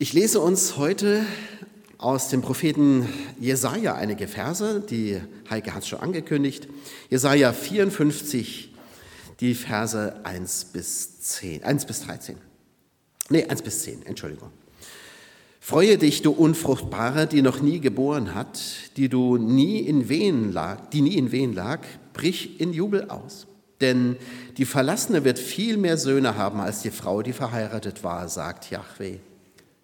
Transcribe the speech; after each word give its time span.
Ich 0.00 0.12
lese 0.12 0.38
uns 0.38 0.76
heute 0.76 1.26
aus 1.98 2.28
dem 2.28 2.40
Propheten 2.40 3.08
Jesaja 3.40 3.96
einige 3.96 4.28
Verse, 4.28 4.80
die 4.88 5.20
Heike 5.50 5.74
hat 5.74 5.82
es 5.82 5.88
schon 5.88 5.98
angekündigt. 5.98 6.68
Jesaja 7.10 7.52
54, 7.52 8.72
die 9.40 9.54
Verse 9.56 10.20
1 10.22 10.66
bis 10.66 11.20
10, 11.22 11.64
1 11.64 11.84
bis 11.86 12.02
13. 12.02 12.36
Nee, 13.28 13.46
1 13.46 13.62
bis 13.62 13.82
10, 13.82 14.06
Entschuldigung. 14.06 14.52
Freue 15.58 15.98
dich, 15.98 16.22
du 16.22 16.30
Unfruchtbare, 16.30 17.26
die 17.26 17.42
noch 17.42 17.60
nie 17.60 17.80
geboren 17.80 18.36
hat, 18.36 18.60
die 18.96 19.08
du 19.08 19.36
nie 19.36 19.80
in 19.80 20.08
Wehen 20.08 20.52
lag, 20.52 20.90
die 20.90 21.00
nie 21.00 21.18
in 21.18 21.32
Wehen 21.32 21.54
lag, 21.54 21.80
brich 22.12 22.60
in 22.60 22.72
Jubel 22.72 23.10
aus. 23.10 23.48
Denn 23.80 24.14
die 24.58 24.64
Verlassene 24.64 25.24
wird 25.24 25.40
viel 25.40 25.76
mehr 25.76 25.98
Söhne 25.98 26.36
haben 26.36 26.60
als 26.60 26.82
die 26.82 26.92
Frau, 26.92 27.22
die 27.22 27.32
verheiratet 27.32 28.04
war, 28.04 28.28
sagt 28.28 28.70
Yahweh. 28.70 29.18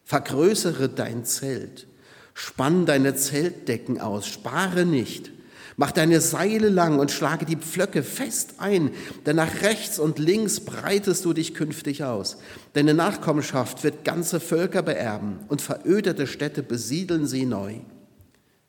Vergrößere 0.05 0.89
dein 0.89 1.25
Zelt, 1.25 1.87
spann 2.35 2.85
deine 2.85 3.15
Zeltdecken 3.15 4.01
aus, 4.01 4.27
spare 4.27 4.85
nicht. 4.85 5.33
Mach 5.77 5.91
deine 5.91 6.21
Seile 6.21 6.69
lang 6.69 7.01
und 7.01 7.11
schlage 7.11 7.47
die 7.47 7.57
Pflöcke 7.57 8.05
fest 8.05 8.55
ein, 8.59 8.91
denn 9.27 9.37
nach 9.37 9.63
rechts 9.63 9.99
und 9.99 10.21
links 10.21 10.61
breitest 10.61 11.25
du 11.25 11.33
dich 11.33 11.53
künftig 11.55 12.05
aus. 12.05 12.37
Deine 12.75 12.95
Nachkommenschaft 12.95 13.83
wird 13.83 14.05
ganze 14.05 14.39
Völker 14.39 14.83
beerben 14.83 15.41
und 15.49 15.63
verödete 15.63 16.29
Städte 16.29 16.63
besiedeln 16.63 17.27
sie 17.27 17.45
neu. 17.45 17.81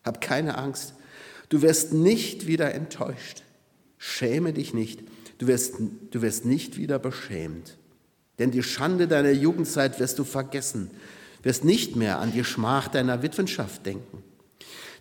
Hab 0.04 0.20
keine 0.20 0.58
Angst, 0.58 0.96
du 1.50 1.62
wirst 1.62 1.94
nicht 1.94 2.48
wieder 2.48 2.74
enttäuscht. 2.74 3.44
Schäme 4.00 4.54
dich 4.54 4.74
nicht, 4.74 5.04
du 5.38 5.48
wirst, 5.48 5.76
du 6.10 6.22
wirst 6.24 6.46
nicht 6.46 6.78
wieder 6.78 6.98
beschämt. 6.98 7.78
Denn 8.40 8.52
die 8.52 8.64
Schande 8.64 9.08
deiner 9.08 9.32
Jugendzeit 9.32 10.00
wirst 10.00 10.18
du 10.18 10.24
vergessen 10.24 10.90
wirst 11.46 11.64
nicht 11.64 11.96
mehr 11.96 12.20
an 12.20 12.34
die 12.34 12.44
Schmach 12.44 12.88
deiner 12.88 13.22
Witwenschaft 13.22 13.86
denken. 13.86 14.24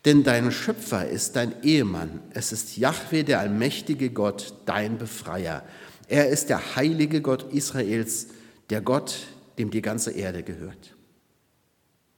Denn 0.05 0.23
dein 0.23 0.53
Schöpfer 0.53 1.09
ist 1.09 1.36
dein 1.36 1.55
Ehemann. 1.62 2.20
Es 2.34 2.53
ist 2.53 2.77
Jahwe, 2.77 3.25
der 3.25 3.41
allmächtige 3.41 4.11
Gott, 4.11 4.53
dein 4.67 4.98
Befreier. 4.98 5.64
Er 6.06 6.28
ist 6.28 6.51
der 6.51 6.77
heilige 6.77 7.23
Gott 7.23 7.51
Israels, 7.51 8.28
der 8.69 8.83
Gott, 8.83 9.27
dem 9.56 9.70
die 9.70 9.81
ganze 9.81 10.11
Erde 10.11 10.42
gehört. 10.42 10.95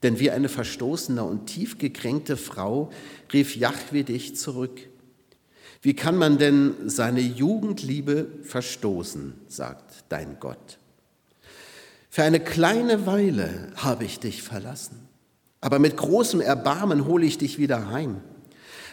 Denn 0.03 0.19
wie 0.19 0.33
eine 0.33 0.49
verstoßene 0.49 1.23
und 1.23 1.47
tief 1.47 1.79
gekränkte 1.79 2.37
Frau 2.37 2.91
rief 3.33 3.55
Jahwe 3.55 4.03
dich 4.03 4.35
zurück. 4.35 4.81
Wie 5.83 5.95
kann 5.95 6.17
man 6.17 6.37
denn 6.39 6.75
seine 6.87 7.21
Jugendliebe 7.21 8.27
verstoßen, 8.43 9.35
sagt 9.47 10.05
dein 10.09 10.41
Gott. 10.41 10.79
Für 12.17 12.23
eine 12.23 12.41
kleine 12.41 13.05
Weile 13.05 13.69
habe 13.77 14.07
ich 14.07 14.21
dich 14.21 14.43
verlassen, 14.43 15.07
aber 15.61 15.79
mit 15.79 15.99
großem 15.99 16.41
Erbarmen 16.41 17.05
hole 17.05 17.27
ich 17.27 17.37
dich 17.37 17.59
wieder 17.59 17.91
heim. 17.91 18.23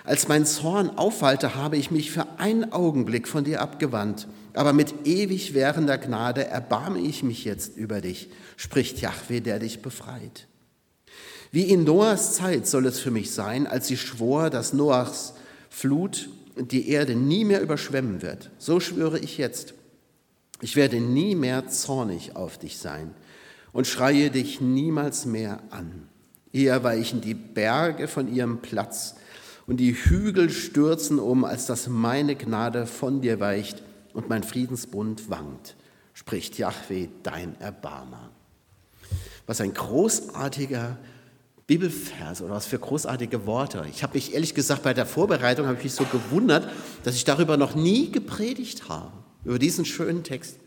Als 0.03 0.27
mein 0.27 0.45
Zorn 0.45 0.89
aufwallte, 0.89 1.55
habe 1.55 1.77
ich 1.77 1.89
mich 1.89 2.11
für 2.11 2.27
einen 2.37 2.73
Augenblick 2.73 3.29
von 3.29 3.45
dir 3.45 3.61
abgewandt, 3.61 4.27
aber 4.53 4.73
mit 4.73 5.07
ewig 5.07 5.53
währender 5.53 5.97
Gnade 5.97 6.47
erbarme 6.47 6.99
ich 6.99 7.23
mich 7.23 7.45
jetzt 7.45 7.77
über 7.77 8.01
dich, 8.01 8.29
spricht 8.57 8.99
Jahwe, 8.99 9.39
der 9.39 9.59
dich 9.59 9.81
befreit. 9.81 10.49
Wie 11.49 11.69
in 11.69 11.85
Noahs 11.85 12.33
Zeit 12.33 12.67
soll 12.67 12.87
es 12.87 12.99
für 12.99 13.11
mich 13.11 13.31
sein, 13.31 13.67
als 13.67 13.87
sie 13.87 13.95
schwor, 13.95 14.49
dass 14.49 14.73
Noachs 14.73 15.33
Flut 15.69 16.27
die 16.57 16.89
Erde 16.89 17.15
nie 17.15 17.45
mehr 17.45 17.61
überschwemmen 17.61 18.21
wird. 18.21 18.51
So 18.57 18.81
schwöre 18.81 19.17
ich 19.17 19.37
jetzt. 19.37 19.75
Ich 20.63 20.77
werde 20.77 21.01
nie 21.01 21.35
mehr 21.35 21.67
zornig 21.67 22.37
auf 22.37 22.57
dich 22.57 22.77
sein 22.77 23.13
und 23.73 23.85
schreie 23.85 24.31
dich 24.31 24.61
niemals 24.61 25.25
mehr 25.25 25.59
an. 25.71 26.07
Eher 26.53 26.85
weichen 26.85 27.19
die 27.19 27.33
Berge 27.33 28.07
von 28.07 28.33
ihrem 28.33 28.59
Platz 28.59 29.15
und 29.67 29.75
die 29.75 29.91
Hügel 29.93 30.49
stürzen 30.49 31.19
um, 31.19 31.43
als 31.43 31.65
dass 31.65 31.89
meine 31.89 32.37
Gnade 32.37 32.85
von 32.85 33.19
dir 33.19 33.41
weicht 33.41 33.83
und 34.13 34.29
mein 34.29 34.41
Friedensbund 34.41 35.29
wankt, 35.29 35.75
spricht 36.13 36.57
Jahwe, 36.57 37.09
dein 37.23 37.59
Erbarmer. 37.59 38.29
Was 39.45 39.59
ein 39.59 39.73
großartiger 39.73 40.97
Bibelvers 41.67 42.41
oder 42.41 42.53
was 42.53 42.67
für 42.67 42.79
großartige 42.79 43.45
Worte. 43.45 43.85
Ich 43.89 44.01
habe 44.01 44.13
mich 44.13 44.33
ehrlich 44.33 44.55
gesagt 44.55 44.83
bei 44.83 44.93
der 44.93 45.07
Vorbereitung 45.07 45.65
habe 45.65 45.77
ich 45.77 45.83
mich 45.83 45.93
so 45.93 46.05
gewundert, 46.05 46.69
dass 47.03 47.15
ich 47.15 47.25
darüber 47.25 47.57
noch 47.57 47.75
nie 47.75 48.13
gepredigt 48.13 48.87
habe 48.87 49.22
über 49.45 49.59
diesen 49.59 49.85
schönen 49.85 50.23
Text. 50.23 50.57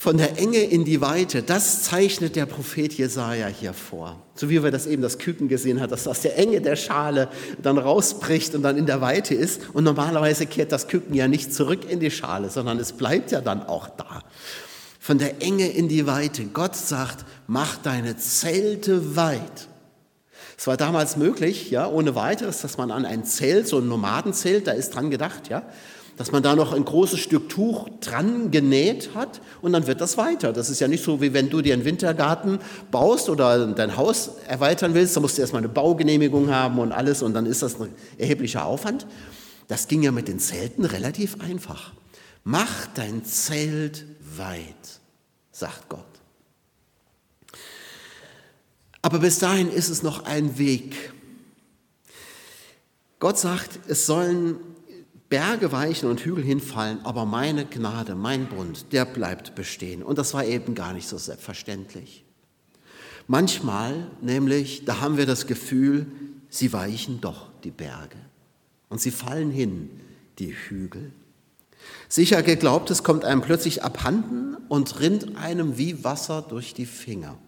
Von 0.00 0.16
der 0.16 0.38
Enge 0.38 0.60
in 0.60 0.86
die 0.86 1.02
Weite, 1.02 1.42
das 1.42 1.82
zeichnet 1.82 2.34
der 2.34 2.46
Prophet 2.46 2.90
Jesaja 2.94 3.48
hier 3.48 3.74
vor. 3.74 4.22
So 4.34 4.48
wie 4.48 4.62
wir 4.62 4.70
das 4.70 4.86
eben 4.86 5.02
das 5.02 5.18
Küken 5.18 5.46
gesehen 5.48 5.78
hat, 5.78 5.92
dass 5.92 6.08
aus 6.08 6.22
der 6.22 6.38
Enge 6.38 6.62
der 6.62 6.76
Schale 6.76 7.28
dann 7.60 7.76
rausbricht 7.76 8.54
und 8.54 8.62
dann 8.62 8.78
in 8.78 8.86
der 8.86 9.02
Weite 9.02 9.34
ist. 9.34 9.60
Und 9.74 9.84
normalerweise 9.84 10.46
kehrt 10.46 10.72
das 10.72 10.88
Küken 10.88 11.14
ja 11.14 11.28
nicht 11.28 11.52
zurück 11.52 11.80
in 11.86 12.00
die 12.00 12.10
Schale, 12.10 12.48
sondern 12.48 12.78
es 12.78 12.92
bleibt 12.92 13.30
ja 13.30 13.42
dann 13.42 13.62
auch 13.62 13.90
da. 13.90 14.22
Von 14.98 15.18
der 15.18 15.42
Enge 15.42 15.68
in 15.68 15.88
die 15.88 16.06
Weite. 16.06 16.46
Gott 16.46 16.76
sagt, 16.76 17.26
mach 17.46 17.76
deine 17.76 18.16
Zelte 18.16 19.16
weit. 19.16 19.68
Es 20.56 20.66
war 20.66 20.78
damals 20.78 21.18
möglich, 21.18 21.70
ja, 21.70 21.86
ohne 21.86 22.14
weiteres, 22.14 22.62
dass 22.62 22.78
man 22.78 22.90
an 22.90 23.04
ein 23.04 23.24
Zelt, 23.24 23.68
so 23.68 23.80
ein 23.80 23.88
Nomadenzelt, 23.88 24.66
da 24.66 24.72
ist 24.72 24.94
dran 24.94 25.10
gedacht, 25.10 25.48
ja, 25.48 25.62
dass 26.20 26.32
man 26.32 26.42
da 26.42 26.54
noch 26.54 26.74
ein 26.74 26.84
großes 26.84 27.18
Stück 27.18 27.48
Tuch 27.48 27.88
dran 28.02 28.50
genäht 28.50 29.14
hat 29.14 29.40
und 29.62 29.72
dann 29.72 29.86
wird 29.86 30.02
das 30.02 30.18
weiter. 30.18 30.52
Das 30.52 30.68
ist 30.68 30.78
ja 30.78 30.86
nicht 30.86 31.02
so, 31.02 31.22
wie 31.22 31.32
wenn 31.32 31.48
du 31.48 31.62
dir 31.62 31.72
einen 31.72 31.86
Wintergarten 31.86 32.58
baust 32.90 33.30
oder 33.30 33.66
dein 33.68 33.96
Haus 33.96 34.32
erweitern 34.46 34.92
willst, 34.92 35.16
da 35.16 35.20
musst 35.20 35.38
du 35.38 35.40
erstmal 35.40 35.60
eine 35.60 35.70
Baugenehmigung 35.70 36.50
haben 36.50 36.78
und 36.78 36.92
alles 36.92 37.22
und 37.22 37.32
dann 37.32 37.46
ist 37.46 37.62
das 37.62 37.80
ein 37.80 37.88
erheblicher 38.18 38.66
Aufwand. 38.66 39.06
Das 39.66 39.88
ging 39.88 40.02
ja 40.02 40.12
mit 40.12 40.28
den 40.28 40.38
Zelten 40.38 40.84
relativ 40.84 41.40
einfach. 41.40 41.94
Mach 42.44 42.86
dein 42.94 43.24
Zelt 43.24 44.04
weit, 44.36 45.00
sagt 45.52 45.88
Gott. 45.88 46.04
Aber 49.00 49.20
bis 49.20 49.38
dahin 49.38 49.70
ist 49.72 49.88
es 49.88 50.02
noch 50.02 50.26
ein 50.26 50.58
Weg. 50.58 51.14
Gott 53.20 53.38
sagt, 53.38 53.78
es 53.88 54.04
sollen 54.04 54.56
Berge 55.30 55.70
weichen 55.70 56.10
und 56.10 56.20
Hügel 56.20 56.42
hinfallen, 56.42 56.98
aber 57.04 57.24
meine 57.24 57.64
Gnade, 57.64 58.16
mein 58.16 58.46
Bund, 58.48 58.92
der 58.92 59.04
bleibt 59.04 59.54
bestehen. 59.54 60.02
Und 60.02 60.18
das 60.18 60.34
war 60.34 60.44
eben 60.44 60.74
gar 60.74 60.92
nicht 60.92 61.08
so 61.08 61.16
selbstverständlich. 61.18 62.24
Manchmal 63.28 64.10
nämlich, 64.20 64.84
da 64.84 65.00
haben 65.00 65.16
wir 65.16 65.26
das 65.26 65.46
Gefühl, 65.46 66.06
sie 66.48 66.72
weichen 66.72 67.20
doch 67.20 67.48
die 67.62 67.70
Berge 67.70 68.16
und 68.88 69.00
sie 69.00 69.12
fallen 69.12 69.52
hin, 69.52 69.88
die 70.40 70.52
Hügel. 70.52 71.12
Sicher 72.08 72.42
geglaubt, 72.42 72.90
es 72.90 73.04
kommt 73.04 73.24
einem 73.24 73.40
plötzlich 73.40 73.84
abhanden 73.84 74.56
und 74.68 74.98
rinnt 74.98 75.36
einem 75.36 75.78
wie 75.78 76.02
Wasser 76.02 76.42
durch 76.42 76.74
die 76.74 76.86
Finger. 76.86 77.38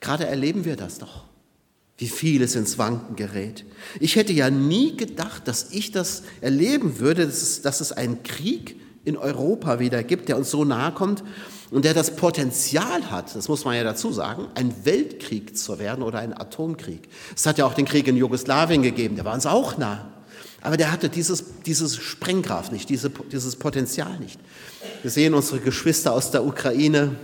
Gerade 0.00 0.26
erleben 0.26 0.64
wir 0.64 0.74
das 0.74 0.98
doch 0.98 1.29
wie 2.00 2.08
vieles 2.08 2.56
ins 2.56 2.78
Wanken 2.78 3.14
gerät. 3.14 3.66
Ich 4.00 4.16
hätte 4.16 4.32
ja 4.32 4.48
nie 4.48 4.96
gedacht, 4.96 5.46
dass 5.46 5.70
ich 5.70 5.92
das 5.92 6.22
erleben 6.40 6.98
würde, 6.98 7.26
dass 7.26 7.42
es, 7.42 7.60
dass 7.60 7.82
es 7.82 7.92
einen 7.92 8.22
Krieg 8.22 8.80
in 9.04 9.18
Europa 9.18 9.80
wieder 9.80 10.02
gibt, 10.02 10.30
der 10.30 10.38
uns 10.38 10.50
so 10.50 10.64
nahe 10.64 10.92
kommt 10.92 11.22
und 11.70 11.84
der 11.84 11.92
das 11.92 12.16
Potenzial 12.16 13.10
hat, 13.10 13.36
das 13.36 13.48
muss 13.48 13.66
man 13.66 13.76
ja 13.76 13.84
dazu 13.84 14.12
sagen, 14.12 14.48
ein 14.54 14.74
Weltkrieg 14.84 15.58
zu 15.58 15.78
werden 15.78 16.02
oder 16.02 16.20
ein 16.20 16.32
Atomkrieg. 16.32 17.02
Es 17.36 17.44
hat 17.44 17.58
ja 17.58 17.66
auch 17.66 17.74
den 17.74 17.84
Krieg 17.84 18.08
in 18.08 18.16
Jugoslawien 18.16 18.82
gegeben, 18.82 19.16
der 19.16 19.26
war 19.26 19.34
uns 19.34 19.44
auch 19.44 19.76
nah. 19.76 20.10
Aber 20.62 20.78
der 20.78 20.92
hatte 20.92 21.10
dieses, 21.10 21.44
dieses 21.66 21.96
Sprengkraft 21.96 22.72
nicht, 22.72 22.88
diese, 22.88 23.10
dieses 23.10 23.56
Potenzial 23.56 24.18
nicht. 24.18 24.40
Wir 25.02 25.10
sehen 25.10 25.34
unsere 25.34 25.60
Geschwister 25.60 26.12
aus 26.12 26.30
der 26.30 26.44
Ukraine, 26.44 27.16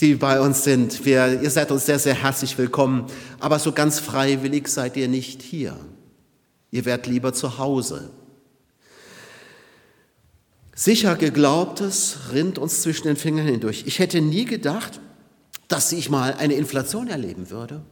die 0.00 0.14
bei 0.14 0.40
uns 0.40 0.64
sind. 0.64 1.04
Wir, 1.04 1.42
ihr 1.42 1.50
seid 1.50 1.70
uns 1.70 1.86
sehr, 1.86 1.98
sehr 1.98 2.14
herzlich 2.14 2.56
willkommen. 2.56 3.06
Aber 3.40 3.58
so 3.58 3.72
ganz 3.72 3.98
freiwillig 3.98 4.68
seid 4.68 4.96
ihr 4.96 5.08
nicht 5.08 5.42
hier. 5.42 5.76
Ihr 6.70 6.84
werdet 6.84 7.06
lieber 7.06 7.32
zu 7.32 7.58
Hause. 7.58 8.10
Sicher 10.74 11.16
geglaubtes 11.16 12.18
rinnt 12.32 12.58
uns 12.58 12.82
zwischen 12.82 13.08
den 13.08 13.16
Fingern 13.16 13.46
hindurch. 13.46 13.84
Ich 13.86 13.98
hätte 13.98 14.20
nie 14.20 14.44
gedacht, 14.44 15.00
dass 15.66 15.90
ich 15.90 16.08
mal 16.08 16.34
eine 16.34 16.54
Inflation 16.54 17.08
erleben 17.08 17.50
würde. 17.50 17.82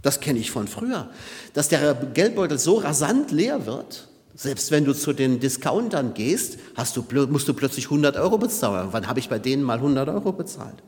Das 0.00 0.20
kenne 0.20 0.38
ich 0.38 0.52
von 0.52 0.68
früher. 0.68 1.10
Dass 1.54 1.68
der 1.68 1.94
Geldbeutel 1.94 2.58
so 2.58 2.76
rasant 2.76 3.32
leer 3.32 3.66
wird, 3.66 4.08
selbst 4.36 4.70
wenn 4.70 4.84
du 4.84 4.92
zu 4.92 5.12
den 5.12 5.40
Discountern 5.40 6.14
gehst, 6.14 6.58
du, 6.94 7.26
musst 7.26 7.48
du 7.48 7.54
plötzlich 7.54 7.86
100 7.86 8.16
Euro 8.16 8.38
bezahlen. 8.38 8.90
Wann 8.92 9.08
habe 9.08 9.18
ich 9.18 9.28
bei 9.28 9.40
denen 9.40 9.64
mal 9.64 9.78
100 9.78 10.08
Euro 10.08 10.30
bezahlt? 10.30 10.80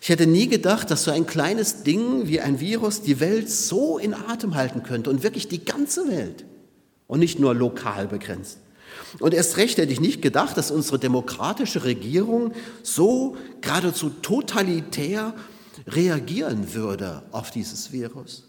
Ich 0.00 0.08
hätte 0.08 0.26
nie 0.26 0.48
gedacht, 0.48 0.90
dass 0.90 1.04
so 1.04 1.10
ein 1.10 1.26
kleines 1.26 1.82
Ding 1.82 2.26
wie 2.28 2.40
ein 2.40 2.60
Virus 2.60 3.02
die 3.02 3.20
Welt 3.20 3.50
so 3.50 3.98
in 3.98 4.14
Atem 4.14 4.54
halten 4.54 4.82
könnte 4.82 5.10
und 5.10 5.22
wirklich 5.22 5.48
die 5.48 5.64
ganze 5.64 6.08
Welt 6.08 6.44
und 7.06 7.20
nicht 7.20 7.38
nur 7.38 7.54
lokal 7.54 8.06
begrenzt. 8.06 8.58
Und 9.20 9.34
erst 9.34 9.56
recht 9.56 9.78
hätte 9.78 9.92
ich 9.92 10.00
nicht 10.00 10.22
gedacht, 10.22 10.56
dass 10.56 10.70
unsere 10.70 10.98
demokratische 10.98 11.84
Regierung 11.84 12.52
so 12.82 13.36
geradezu 13.60 14.10
totalitär 14.10 15.34
reagieren 15.86 16.74
würde 16.74 17.22
auf 17.32 17.50
dieses 17.50 17.92
Virus. 17.92 18.48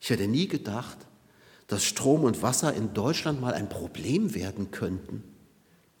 Ich 0.00 0.10
hätte 0.10 0.26
nie 0.26 0.48
gedacht, 0.48 0.98
dass 1.68 1.84
Strom 1.84 2.24
und 2.24 2.42
Wasser 2.42 2.74
in 2.74 2.92
Deutschland 2.92 3.40
mal 3.40 3.54
ein 3.54 3.68
Problem 3.68 4.34
werden 4.34 4.70
könnten. 4.70 5.22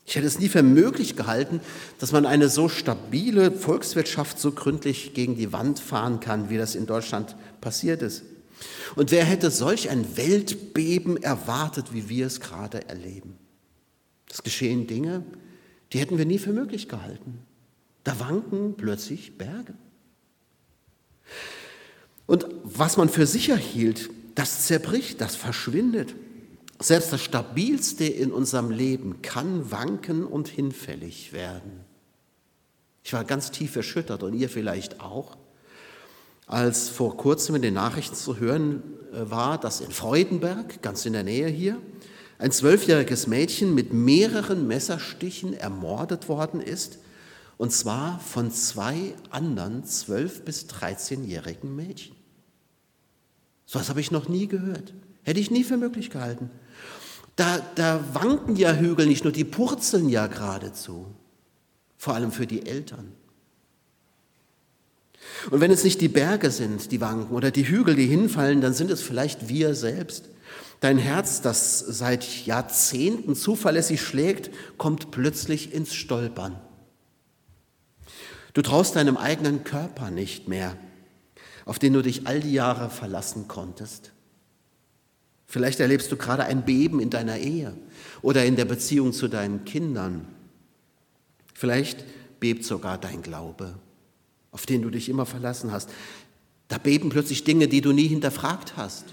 Ich 0.04 0.16
hätte 0.16 0.26
es 0.26 0.38
nie 0.38 0.48
für 0.48 0.62
möglich 0.62 1.16
gehalten, 1.16 1.60
dass 1.98 2.12
man 2.12 2.26
eine 2.26 2.48
so 2.48 2.68
stabile 2.68 3.52
Volkswirtschaft 3.52 4.38
so 4.38 4.52
gründlich 4.52 5.14
gegen 5.14 5.36
die 5.36 5.52
Wand 5.52 5.78
fahren 5.78 6.20
kann, 6.20 6.50
wie 6.50 6.58
das 6.58 6.74
in 6.74 6.86
Deutschland 6.86 7.36
passiert 7.60 8.02
ist. 8.02 8.24
Und 8.96 9.10
wer 9.10 9.24
hätte 9.24 9.50
solch 9.50 9.90
ein 9.90 10.16
Weltbeben 10.16 11.22
erwartet, 11.22 11.92
wie 11.92 12.08
wir 12.08 12.26
es 12.26 12.40
gerade 12.40 12.88
erleben? 12.88 13.36
Es 14.30 14.42
geschehen 14.42 14.86
Dinge, 14.86 15.24
die 15.92 15.98
hätten 15.98 16.18
wir 16.18 16.26
nie 16.26 16.38
für 16.38 16.52
möglich 16.52 16.88
gehalten. 16.88 17.38
Da 18.04 18.18
wanken 18.18 18.74
plötzlich 18.76 19.38
Berge. 19.38 19.74
Und 22.26 22.46
was 22.64 22.96
man 22.96 23.08
für 23.08 23.26
sicher 23.26 23.56
hielt, 23.56 24.10
das 24.34 24.66
zerbricht, 24.66 25.20
das 25.20 25.36
verschwindet. 25.36 26.14
Selbst 26.82 27.12
das 27.12 27.22
Stabilste 27.22 28.04
in 28.04 28.32
unserem 28.32 28.70
Leben 28.70 29.22
kann 29.22 29.70
wanken 29.70 30.26
und 30.26 30.48
hinfällig 30.48 31.32
werden. 31.32 31.84
Ich 33.04 33.12
war 33.12 33.24
ganz 33.24 33.52
tief 33.52 33.76
erschüttert 33.76 34.22
und 34.24 34.34
ihr 34.34 34.48
vielleicht 34.48 35.00
auch, 35.00 35.36
als 36.46 36.88
vor 36.88 37.16
kurzem 37.16 37.54
in 37.54 37.62
den 37.62 37.74
Nachrichten 37.74 38.16
zu 38.16 38.38
hören 38.38 38.82
äh, 39.12 39.30
war, 39.30 39.58
dass 39.58 39.80
in 39.80 39.92
Freudenberg, 39.92 40.82
ganz 40.82 41.06
in 41.06 41.12
der 41.12 41.22
Nähe 41.22 41.46
hier, 41.46 41.78
ein 42.38 42.50
zwölfjähriges 42.50 43.28
Mädchen 43.28 43.74
mit 43.74 43.92
mehreren 43.92 44.66
Messerstichen 44.66 45.54
ermordet 45.54 46.28
worden 46.28 46.60
ist, 46.60 46.98
und 47.58 47.72
zwar 47.72 48.18
von 48.18 48.50
zwei 48.50 49.14
anderen 49.30 49.84
zwölf- 49.84 50.44
bis 50.44 50.66
dreizehnjährigen 50.66 51.76
Mädchen. 51.76 52.16
So 53.66 53.78
etwas 53.78 53.88
habe 53.88 54.00
ich 54.00 54.10
noch 54.10 54.28
nie 54.28 54.48
gehört. 54.48 54.92
Hätte 55.22 55.38
ich 55.38 55.52
nie 55.52 55.62
für 55.62 55.76
möglich 55.76 56.10
gehalten. 56.10 56.50
Da, 57.36 57.60
da 57.74 58.04
wanken 58.12 58.56
ja 58.56 58.74
Hügel 58.74 59.06
nicht 59.06 59.24
nur, 59.24 59.32
die 59.32 59.44
purzeln 59.44 60.08
ja 60.08 60.26
geradezu. 60.26 61.06
Vor 61.96 62.14
allem 62.14 62.32
für 62.32 62.46
die 62.46 62.66
Eltern. 62.66 63.12
Und 65.50 65.60
wenn 65.60 65.70
es 65.70 65.84
nicht 65.84 66.00
die 66.00 66.08
Berge 66.08 66.50
sind, 66.50 66.92
die 66.92 67.00
wanken, 67.00 67.34
oder 67.34 67.50
die 67.50 67.66
Hügel, 67.66 67.94
die 67.96 68.06
hinfallen, 68.06 68.60
dann 68.60 68.74
sind 68.74 68.90
es 68.90 69.02
vielleicht 69.02 69.48
wir 69.48 69.74
selbst. 69.74 70.28
Dein 70.80 70.98
Herz, 70.98 71.40
das 71.40 71.78
seit 71.78 72.44
Jahrzehnten 72.44 73.36
zuverlässig 73.36 74.02
schlägt, 74.02 74.50
kommt 74.78 75.10
plötzlich 75.10 75.72
ins 75.72 75.94
Stolpern. 75.94 76.60
Du 78.52 78.62
traust 78.62 78.96
deinem 78.96 79.16
eigenen 79.16 79.64
Körper 79.64 80.10
nicht 80.10 80.48
mehr, 80.48 80.76
auf 81.64 81.78
den 81.78 81.92
du 81.92 82.02
dich 82.02 82.26
all 82.26 82.40
die 82.40 82.52
Jahre 82.52 82.90
verlassen 82.90 83.48
konntest. 83.48 84.11
Vielleicht 85.52 85.80
erlebst 85.80 86.10
du 86.10 86.16
gerade 86.16 86.44
ein 86.44 86.64
Beben 86.64 86.98
in 86.98 87.10
deiner 87.10 87.36
Ehe 87.36 87.74
oder 88.22 88.46
in 88.46 88.56
der 88.56 88.64
Beziehung 88.64 89.12
zu 89.12 89.28
deinen 89.28 89.66
Kindern. 89.66 90.26
Vielleicht 91.52 92.06
bebt 92.40 92.64
sogar 92.64 92.96
dein 92.96 93.20
Glaube, 93.20 93.74
auf 94.50 94.64
den 94.64 94.80
du 94.80 94.88
dich 94.88 95.10
immer 95.10 95.26
verlassen 95.26 95.70
hast. 95.70 95.90
Da 96.68 96.78
beben 96.78 97.10
plötzlich 97.10 97.44
Dinge, 97.44 97.68
die 97.68 97.82
du 97.82 97.92
nie 97.92 98.08
hinterfragt 98.08 98.78
hast, 98.78 99.04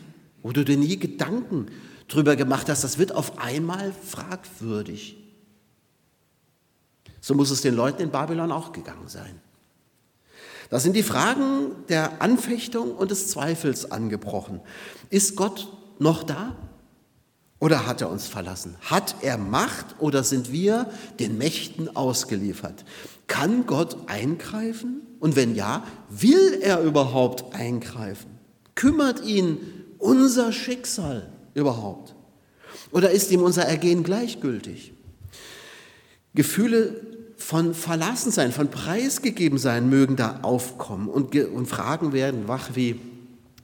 wo 0.41 0.53
du 0.53 0.63
dir 0.63 0.77
nie 0.77 0.97
Gedanken 0.97 1.65
drüber 2.07 2.37
gemacht 2.37 2.69
hast. 2.69 2.85
Das 2.85 2.97
wird 2.97 3.11
auf 3.11 3.37
einmal 3.37 3.91
fragwürdig. 3.91 5.17
So 7.19 7.33
muss 7.33 7.51
es 7.51 7.59
den 7.59 7.75
Leuten 7.75 8.01
in 8.01 8.11
Babylon 8.11 8.53
auch 8.53 8.71
gegangen 8.71 9.09
sein. 9.09 9.41
Da 10.69 10.79
sind 10.79 10.95
die 10.95 11.03
Fragen 11.03 11.71
der 11.89 12.21
Anfechtung 12.21 12.95
und 12.95 13.11
des 13.11 13.27
Zweifels 13.27 13.91
angebrochen. 13.91 14.61
Ist 15.09 15.35
Gott 15.35 15.67
noch 15.99 16.23
da? 16.23 16.55
Oder 17.59 17.85
hat 17.85 18.01
er 18.01 18.09
uns 18.09 18.25
verlassen? 18.25 18.75
Hat 18.81 19.15
er 19.21 19.37
Macht 19.37 19.99
oder 19.99 20.23
sind 20.23 20.51
wir 20.51 20.89
den 21.19 21.37
Mächten 21.37 21.93
ausgeliefert? 21.95 22.85
Kann 23.27 23.65
Gott 23.65 23.97
eingreifen? 24.07 25.01
Und 25.19 25.35
wenn 25.35 25.55
ja, 25.55 25.83
will 26.09 26.59
er 26.61 26.81
überhaupt 26.81 27.53
eingreifen? 27.53 28.39
Kümmert 28.75 29.25
ihn 29.25 29.57
unser 29.97 30.53
Schicksal 30.53 31.29
überhaupt? 31.53 32.15
Oder 32.91 33.11
ist 33.11 33.29
ihm 33.31 33.41
unser 33.41 33.65
Ergehen 33.65 34.03
gleichgültig? 34.03 34.93
Gefühle 36.33 37.01
von 37.35 37.73
Verlassensein, 37.73 38.53
von 38.53 38.69
Preisgegebensein 38.69 39.89
mögen 39.89 40.15
da 40.15 40.39
aufkommen 40.43 41.09
und, 41.09 41.35
und 41.35 41.65
Fragen 41.65 42.13
werden 42.13 42.47
wach 42.47 42.69
wie, 42.75 42.99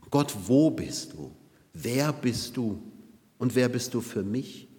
Gott, 0.09 0.35
wo 0.47 0.69
bist 0.71 1.13
du? 1.13 1.31
Wer 1.77 2.13
bist 2.13 2.55
du 2.55 2.81
und 3.37 3.53
wer 3.53 3.67
bist 3.67 3.93
du 3.93 3.99
für 3.99 4.23
mich? 4.23 4.69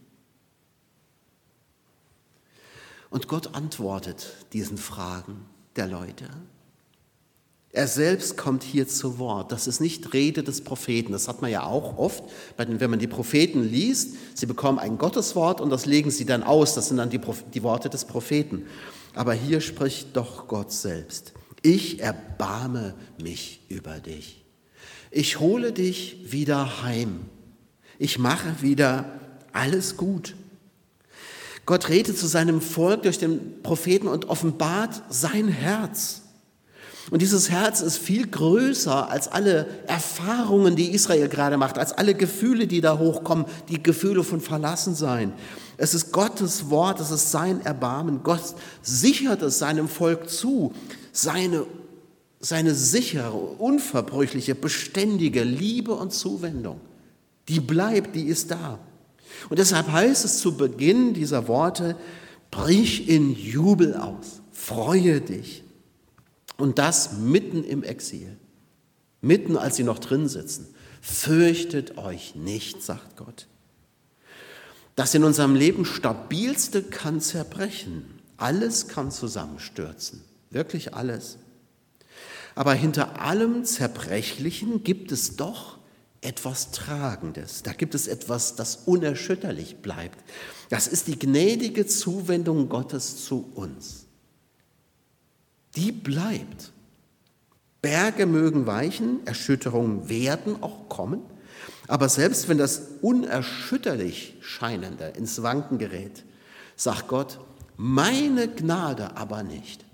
Und 3.11 3.29
Gott 3.29 3.55
antwortet 3.55 4.35
diesen 4.55 4.79
Fragen 4.79 5.45
der 5.77 5.89
Leute. 5.89 6.29
Er 7.71 7.87
selbst 7.87 8.39
kommt 8.39 8.63
hier 8.63 8.89
zu 8.89 9.19
Wort. 9.19 9.53
Das 9.53 9.67
ist 9.67 9.81
nicht 9.81 10.15
Rede 10.15 10.43
des 10.43 10.63
Propheten. 10.65 11.13
Das 11.13 11.29
hat 11.29 11.43
man 11.43 11.51
ja 11.51 11.65
auch 11.65 11.99
oft, 11.99 12.25
wenn 12.57 12.91
man 12.91 12.99
die 12.99 13.07
Propheten 13.07 13.63
liest. 13.63 14.17
Sie 14.33 14.47
bekommen 14.47 14.79
ein 14.79 14.97
Gotteswort 14.97 15.61
und 15.61 15.69
das 15.69 15.85
legen 15.85 16.11
sie 16.11 16.25
dann 16.25 16.43
aus. 16.43 16.75
Das 16.75 16.89
sind 16.89 16.97
dann 16.97 17.11
die, 17.11 17.21
die 17.53 17.63
Worte 17.63 17.91
des 17.91 18.07
Propheten. 18.07 18.65
Aber 19.15 19.35
hier 19.35 19.61
spricht 19.61 20.17
doch 20.17 20.49
Gott 20.49 20.73
selbst. 20.73 21.35
Ich 21.61 22.01
erbarme 22.01 22.95
mich 23.21 23.61
über 23.69 24.01
dich. 24.01 24.46
Ich 25.11 25.41
hole 25.41 25.73
dich 25.73 26.33
wieder 26.33 26.83
heim. 26.83 27.21
Ich 27.99 28.19
mache 28.19 28.63
wieder 28.63 29.19
alles 29.53 29.97
gut. 29.97 30.35
Gott 31.65 31.89
redet 31.89 32.19
zu 32.19 32.27
seinem 32.27 32.61
Volk 32.61 33.03
durch 33.03 33.19
den 33.19 33.63
Propheten 33.63 34.07
und 34.07 34.29
offenbart 34.29 35.03
sein 35.09 35.49
Herz. 35.49 36.23
Und 37.11 37.23
dieses 37.23 37.51
Herz 37.51 37.81
ist 37.81 37.99
viel 37.99 38.27
größer 38.27 39.09
als 39.09 39.29
alle 39.29 39.67
Erfahrungen, 39.87 40.75
die 40.75 40.93
Israel 40.93 41.29
gerade 41.29 41.57
macht, 41.57 41.79
als 41.79 41.93
alle 41.93 42.15
Gefühle, 42.15 42.67
die 42.67 42.81
da 42.81 42.99
hochkommen, 42.99 43.47
die 43.69 43.83
Gefühle 43.83 44.25
von 44.25 44.41
Verlassensein. 44.41 45.33
Es 45.77 45.95
ist 45.95 46.13
Gottes 46.13 46.69
Wort, 46.69 47.01
es 47.01 47.11
ist 47.11 47.31
sein 47.31 47.65
Erbarmen. 47.65 48.23
Gott 48.25 48.43
sichert 48.83 49.43
es 49.43 49.59
seinem 49.59 49.89
Volk 49.89 50.29
zu, 50.29 50.73
seine 51.13 51.67
seine 52.47 52.77
sichere, 52.77 53.33
unverbrüchliche, 53.33 54.55
beständige 54.55 55.43
Liebe 55.43 55.93
und 55.93 56.13
Zuwendung. 56.13 56.81
Die 57.49 57.59
bleibt, 57.59 58.15
die 58.15 58.27
ist 58.27 58.53
da. 58.53 58.79
Und 59.49 59.59
deshalb 59.59 59.91
heißt 59.91 60.25
es 60.25 60.39
zu 60.39 60.57
Beginn 60.57 61.13
dieser 61.13 61.49
Worte, 61.49 61.97
brich 62.53 63.09
in 63.09 63.35
Jubel 63.35 63.97
aus, 63.97 64.43
freue 64.53 65.21
dich. 65.21 65.65
Und 66.57 66.79
das 66.79 67.15
mitten 67.19 67.65
im 67.65 67.83
Exil, 67.83 68.37
mitten 69.21 69.57
als 69.57 69.75
sie 69.75 69.85
noch 69.85 69.99
drin 69.99 70.29
sitzen. 70.29 70.69
Fürchtet 71.01 71.99
euch 71.99 72.37
nicht, 72.37 72.81
sagt 72.81 73.17
Gott. 73.17 73.49
Das 74.95 75.15
in 75.15 75.25
unserem 75.25 75.57
Leben 75.57 75.85
stabilste 75.85 76.85
kann 76.85 77.21
zerbrechen. 77.21 78.05
Alles 78.37 78.87
kann 78.87 79.11
zusammenstürzen. 79.11 80.23
Wirklich 80.51 80.95
alles. 80.95 81.39
Aber 82.57 82.73
hinter 82.73 83.21
allem 83.21 83.65
Zerbrechlichen 83.65 84.83
gibt 84.83 85.13
es 85.13 85.37
doch 85.37 85.77
etwas 86.23 86.71
Tragendes. 86.71 87.63
Da 87.63 87.75
gibt 87.75 87.95
es 87.95 88.09
etwas, 88.09 88.57
das 88.57 88.77
unerschütterlich 88.87 89.77
bleibt. 89.77 90.19
Das 90.71 90.89
ist 90.89 91.07
die 91.07 91.19
gnädige 91.19 91.87
Zuwendung 91.87 92.71
Gottes 92.71 93.25
zu 93.25 93.53
uns. 93.55 94.07
Die 95.77 95.93
bleibt. 95.93 96.73
Berge 97.83 98.25
mögen 98.25 98.67
weichen, 98.67 99.25
Erschütterungen 99.27 100.09
werden 100.09 100.63
auch 100.63 100.89
kommen, 100.89 101.21
aber 101.87 102.09
selbst 102.09 102.49
wenn 102.49 102.59
das 102.59 102.81
unerschütterlich 103.03 104.39
Scheinende 104.41 105.09
ins 105.09 105.43
Wanken 105.43 105.77
gerät, 105.77 106.25
sagt 106.75 107.07
Gott, 107.09 107.39
meine 107.77 108.49
Gnade 108.49 109.17
aber 109.17 109.43
nicht 109.43 109.86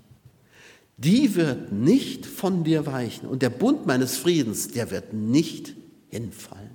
die 0.97 1.35
wird 1.35 1.71
nicht 1.71 2.25
von 2.25 2.63
dir 2.63 2.85
weichen 2.85 3.27
und 3.27 3.41
der 3.41 3.49
Bund 3.49 3.85
meines 3.85 4.17
Friedens, 4.17 4.67
der 4.69 4.91
wird 4.91 5.13
nicht 5.13 5.75
hinfallen. 6.09 6.69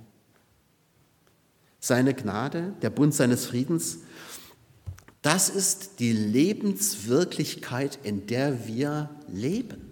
Seine 1.79 2.13
Gnade, 2.13 2.73
der 2.81 2.89
Bund 2.89 3.13
seines 3.13 3.45
Friedens, 3.45 3.99
das 5.21 5.49
ist 5.49 5.99
die 5.99 6.13
Lebenswirklichkeit, 6.13 7.99
in 8.03 8.27
der 8.27 8.67
wir 8.67 9.09
leben. 9.27 9.89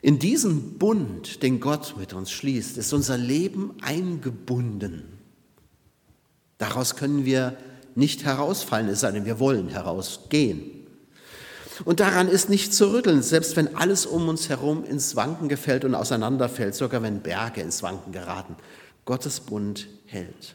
In 0.00 0.18
diesen 0.18 0.78
Bund, 0.78 1.44
den 1.44 1.60
Gott 1.60 1.94
mit 1.96 2.12
uns 2.12 2.32
schließt, 2.32 2.76
ist 2.76 2.92
unser 2.92 3.16
Leben 3.16 3.74
eingebunden. 3.82 5.04
Daraus 6.58 6.96
können 6.96 7.24
wir 7.24 7.56
nicht 7.94 8.24
herausfallen, 8.24 8.88
es 8.88 9.00
sei 9.00 9.12
denn, 9.12 9.26
wir 9.26 9.38
wollen 9.38 9.68
herausgehen. 9.68 10.81
Und 11.84 12.00
daran 12.00 12.28
ist 12.28 12.48
nicht 12.48 12.74
zu 12.74 12.92
rütteln, 12.92 13.22
selbst 13.22 13.56
wenn 13.56 13.76
alles 13.76 14.06
um 14.06 14.28
uns 14.28 14.48
herum 14.48 14.84
ins 14.84 15.16
Wanken 15.16 15.48
gefällt 15.48 15.84
und 15.84 15.94
auseinanderfällt, 15.94 16.74
sogar 16.74 17.02
wenn 17.02 17.20
Berge 17.20 17.60
ins 17.60 17.82
Wanken 17.82 18.12
geraten. 18.12 18.56
Gottes 19.04 19.40
Bund 19.40 19.88
hält. 20.06 20.54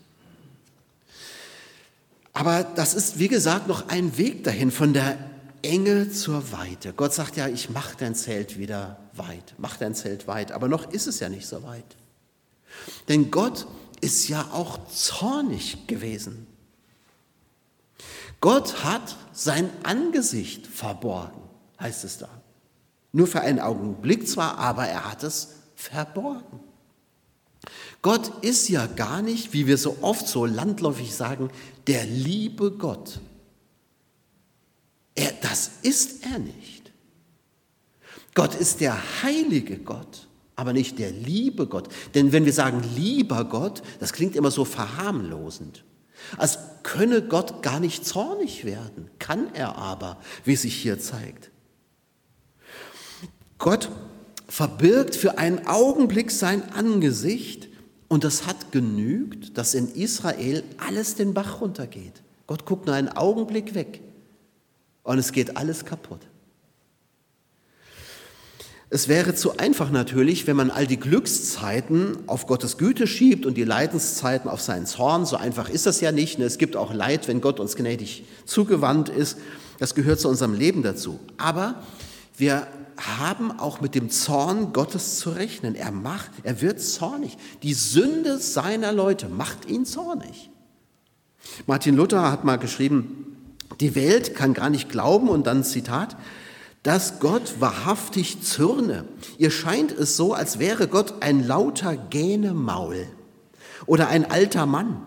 Aber 2.33 2.63
das 2.63 2.93
ist, 2.93 3.19
wie 3.19 3.27
gesagt, 3.27 3.67
noch 3.67 3.89
ein 3.89 4.17
Weg 4.17 4.43
dahin 4.43 4.71
von 4.71 4.93
der 4.93 5.17
Enge 5.63 6.11
zur 6.11 6.51
Weite. 6.51 6.93
Gott 6.93 7.13
sagt 7.13 7.35
ja, 7.35 7.47
ich 7.47 7.69
mache 7.71 7.95
dein 7.97 8.13
Zelt 8.13 8.59
wieder 8.59 8.99
weit, 9.13 9.55
mach 9.57 9.77
dein 9.77 9.95
Zelt 9.95 10.27
weit, 10.27 10.51
aber 10.51 10.67
noch 10.67 10.91
ist 10.91 11.07
es 11.07 11.19
ja 11.19 11.29
nicht 11.29 11.47
so 11.47 11.63
weit. 11.63 11.83
Denn 13.09 13.31
Gott 13.31 13.65
ist 14.01 14.27
ja 14.27 14.49
auch 14.53 14.87
zornig 14.87 15.87
gewesen. 15.87 16.45
Gott 18.39 18.83
hat 18.83 19.17
sein 19.37 19.69
Angesicht 19.83 20.65
verborgen, 20.65 21.41
heißt 21.79 22.03
es 22.05 22.17
da. 22.17 22.29
Nur 23.11 23.27
für 23.27 23.41
einen 23.41 23.59
Augenblick 23.59 24.27
zwar, 24.27 24.57
aber 24.57 24.87
er 24.87 25.09
hat 25.09 25.23
es 25.23 25.49
verborgen. 25.75 26.59
Gott 28.01 28.43
ist 28.43 28.67
ja 28.69 28.87
gar 28.87 29.21
nicht, 29.21 29.53
wie 29.53 29.67
wir 29.67 29.77
so 29.77 29.97
oft 30.01 30.27
so 30.27 30.45
landläufig 30.45 31.13
sagen, 31.13 31.51
der 31.85 32.05
liebe 32.05 32.71
Gott. 32.71 33.19
Er, 35.13 35.33
das 35.41 35.71
ist 35.83 36.25
er 36.25 36.39
nicht. 36.39 36.91
Gott 38.33 38.55
ist 38.55 38.81
der 38.81 38.97
heilige 39.21 39.77
Gott, 39.77 40.27
aber 40.55 40.73
nicht 40.73 40.97
der 40.97 41.11
liebe 41.11 41.67
Gott. 41.67 41.89
Denn 42.15 42.31
wenn 42.31 42.45
wir 42.45 42.53
sagen 42.53 42.81
lieber 42.95 43.45
Gott, 43.45 43.83
das 43.99 44.13
klingt 44.13 44.35
immer 44.35 44.51
so 44.51 44.65
verharmlosend. 44.65 45.83
Als 46.37 46.57
könne 46.87 47.21
Gott 47.21 47.61
gar 47.61 47.81
nicht 47.81 48.05
zornig 48.05 48.63
werden, 48.63 49.09
kann 49.19 49.53
er 49.53 49.75
aber, 49.75 50.17
wie 50.45 50.55
sich 50.55 50.73
hier 50.73 50.99
zeigt. 50.99 51.51
Gott 53.57 53.89
verbirgt 54.47 55.13
für 55.13 55.37
einen 55.37 55.67
Augenblick 55.67 56.31
sein 56.31 56.71
Angesicht 56.71 57.67
und 58.07 58.23
das 58.23 58.47
hat 58.47 58.71
genügt, 58.71 59.57
dass 59.57 59.73
in 59.73 59.93
Israel 59.95 60.63
alles 60.77 61.15
den 61.15 61.33
Bach 61.33 61.59
runtergeht. 61.59 62.23
Gott 62.47 62.65
guckt 62.65 62.85
nur 62.85 62.95
einen 62.95 63.09
Augenblick 63.09 63.75
weg 63.75 64.01
und 65.03 65.19
es 65.19 65.33
geht 65.33 65.57
alles 65.57 65.83
kaputt. 65.83 66.21
Es 68.89 69.09
wäre 69.09 69.35
zu 69.35 69.57
einfach 69.57 69.91
natürlich, 69.91 70.47
wenn 70.47 70.55
man 70.55 70.71
all 70.71 70.87
die 70.87 70.97
Glückszeiten 70.97 72.17
auf 72.27 72.47
Gottes 72.47 72.77
Güte 72.77 73.05
schiebt 73.05 73.45
und 73.45 73.55
die 73.55 73.65
Leidenszeiten 73.65 74.49
auf 74.49 74.61
seinen 74.61 74.85
Zorn. 74.85 75.25
So 75.25 75.35
einfach 75.35 75.69
ist 75.69 75.85
das 75.85 75.99
ja 75.99 76.13
nicht. 76.13 76.39
Ne? 76.39 76.45
Es 76.45 76.57
gibt 76.57 76.77
auch 76.77 76.93
Leid, 76.93 77.27
wenn 77.27 77.41
Gott 77.41 77.59
uns 77.59 77.75
gnädig 77.75 78.23
zugewandt 78.45 79.09
ist. 79.09 79.37
Das 79.77 79.93
gehört 79.93 80.21
zu 80.21 80.29
unserem 80.29 80.53
Leben 80.53 80.83
dazu. 80.83 81.19
Aber 81.37 81.83
wir 82.37 82.65
haben 82.95 83.51
auch 83.59 83.81
mit 83.81 83.93
dem 83.93 84.09
Zorn 84.09 84.71
Gottes 84.71 85.19
zu 85.19 85.31
rechnen. 85.31 85.75
Er 85.75 85.91
macht, 85.91 86.31
er 86.43 86.61
wird 86.61 86.81
zornig. 86.81 87.37
Die 87.63 87.73
Sünde 87.73 88.37
seiner 88.37 88.93
Leute 88.93 89.27
macht 89.27 89.69
ihn 89.69 89.85
zornig. 89.85 90.49
Martin 91.65 91.95
Luther 91.95 92.31
hat 92.31 92.45
mal 92.45 92.57
geschrieben, 92.57 93.35
die 93.81 93.95
Welt 93.95 94.33
kann 94.33 94.53
gar 94.53 94.69
nicht 94.69 94.89
glauben 94.89 95.27
und 95.27 95.45
dann 95.45 95.63
Zitat, 95.63 96.15
dass 96.87 97.19
Gott 97.19 97.55
wahrhaftig 97.59 98.43
zürne. 98.43 99.03
Ihr 99.37 99.51
scheint 99.51 99.91
es 99.91 100.15
so, 100.15 100.33
als 100.33 100.57
wäre 100.57 100.87
Gott 100.87 101.15
ein 101.19 101.45
lauter 101.45 101.97
Gänemaul 101.97 103.07
oder 103.85 104.07
ein 104.07 104.31
alter 104.31 104.65
Mann. 104.65 105.01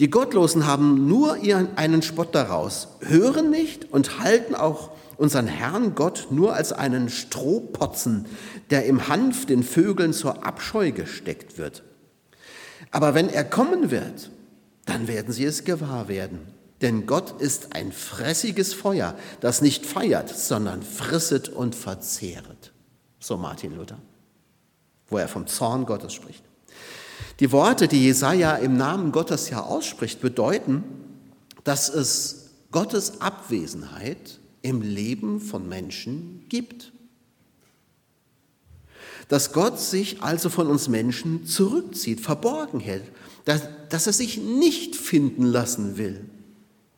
Die 0.00 0.10
Gottlosen 0.10 0.66
haben 0.66 1.06
nur 1.06 1.36
ihren, 1.36 1.76
einen 1.78 2.02
Spott 2.02 2.34
daraus, 2.34 2.88
hören 2.98 3.48
nicht 3.48 3.92
und 3.92 4.18
halten 4.18 4.56
auch 4.56 4.90
unseren 5.16 5.46
Herrn 5.46 5.94
Gott 5.94 6.26
nur 6.32 6.54
als 6.54 6.72
einen 6.72 7.10
Strohpotzen, 7.10 8.26
der 8.70 8.84
im 8.86 9.06
Hanf 9.06 9.46
den 9.46 9.62
Vögeln 9.62 10.12
zur 10.12 10.44
Abscheu 10.44 10.90
gesteckt 10.90 11.58
wird. 11.58 11.84
Aber 12.90 13.14
wenn 13.14 13.28
er 13.28 13.44
kommen 13.44 13.92
wird, 13.92 14.32
dann 14.84 15.06
werden 15.06 15.32
sie 15.32 15.44
es 15.44 15.62
gewahr 15.62 16.08
werden. 16.08 16.57
Denn 16.80 17.06
Gott 17.06 17.40
ist 17.40 17.74
ein 17.74 17.90
fressiges 17.92 18.72
Feuer, 18.72 19.16
das 19.40 19.62
nicht 19.62 19.84
feiert, 19.84 20.28
sondern 20.28 20.82
frisset 20.82 21.48
und 21.48 21.74
verzehret. 21.74 22.72
So 23.18 23.36
Martin 23.36 23.76
Luther, 23.76 23.98
wo 25.08 25.18
er 25.18 25.28
vom 25.28 25.46
Zorn 25.48 25.86
Gottes 25.86 26.14
spricht. 26.14 26.44
Die 27.40 27.50
Worte, 27.50 27.88
die 27.88 28.04
Jesaja 28.04 28.56
im 28.56 28.76
Namen 28.76 29.10
Gottes 29.10 29.50
ja 29.50 29.62
ausspricht, 29.62 30.20
bedeuten, 30.20 30.84
dass 31.64 31.88
es 31.88 32.50
Gottes 32.70 33.20
Abwesenheit 33.20 34.38
im 34.62 34.80
Leben 34.82 35.40
von 35.40 35.68
Menschen 35.68 36.44
gibt. 36.48 36.92
Dass 39.28 39.52
Gott 39.52 39.80
sich 39.80 40.22
also 40.22 40.48
von 40.48 40.68
uns 40.68 40.88
Menschen 40.88 41.44
zurückzieht, 41.44 42.20
verborgen 42.20 42.78
hält, 42.78 43.04
dass, 43.44 43.62
dass 43.88 44.06
er 44.06 44.12
sich 44.12 44.38
nicht 44.38 44.94
finden 44.94 45.44
lassen 45.44 45.98
will 45.98 46.24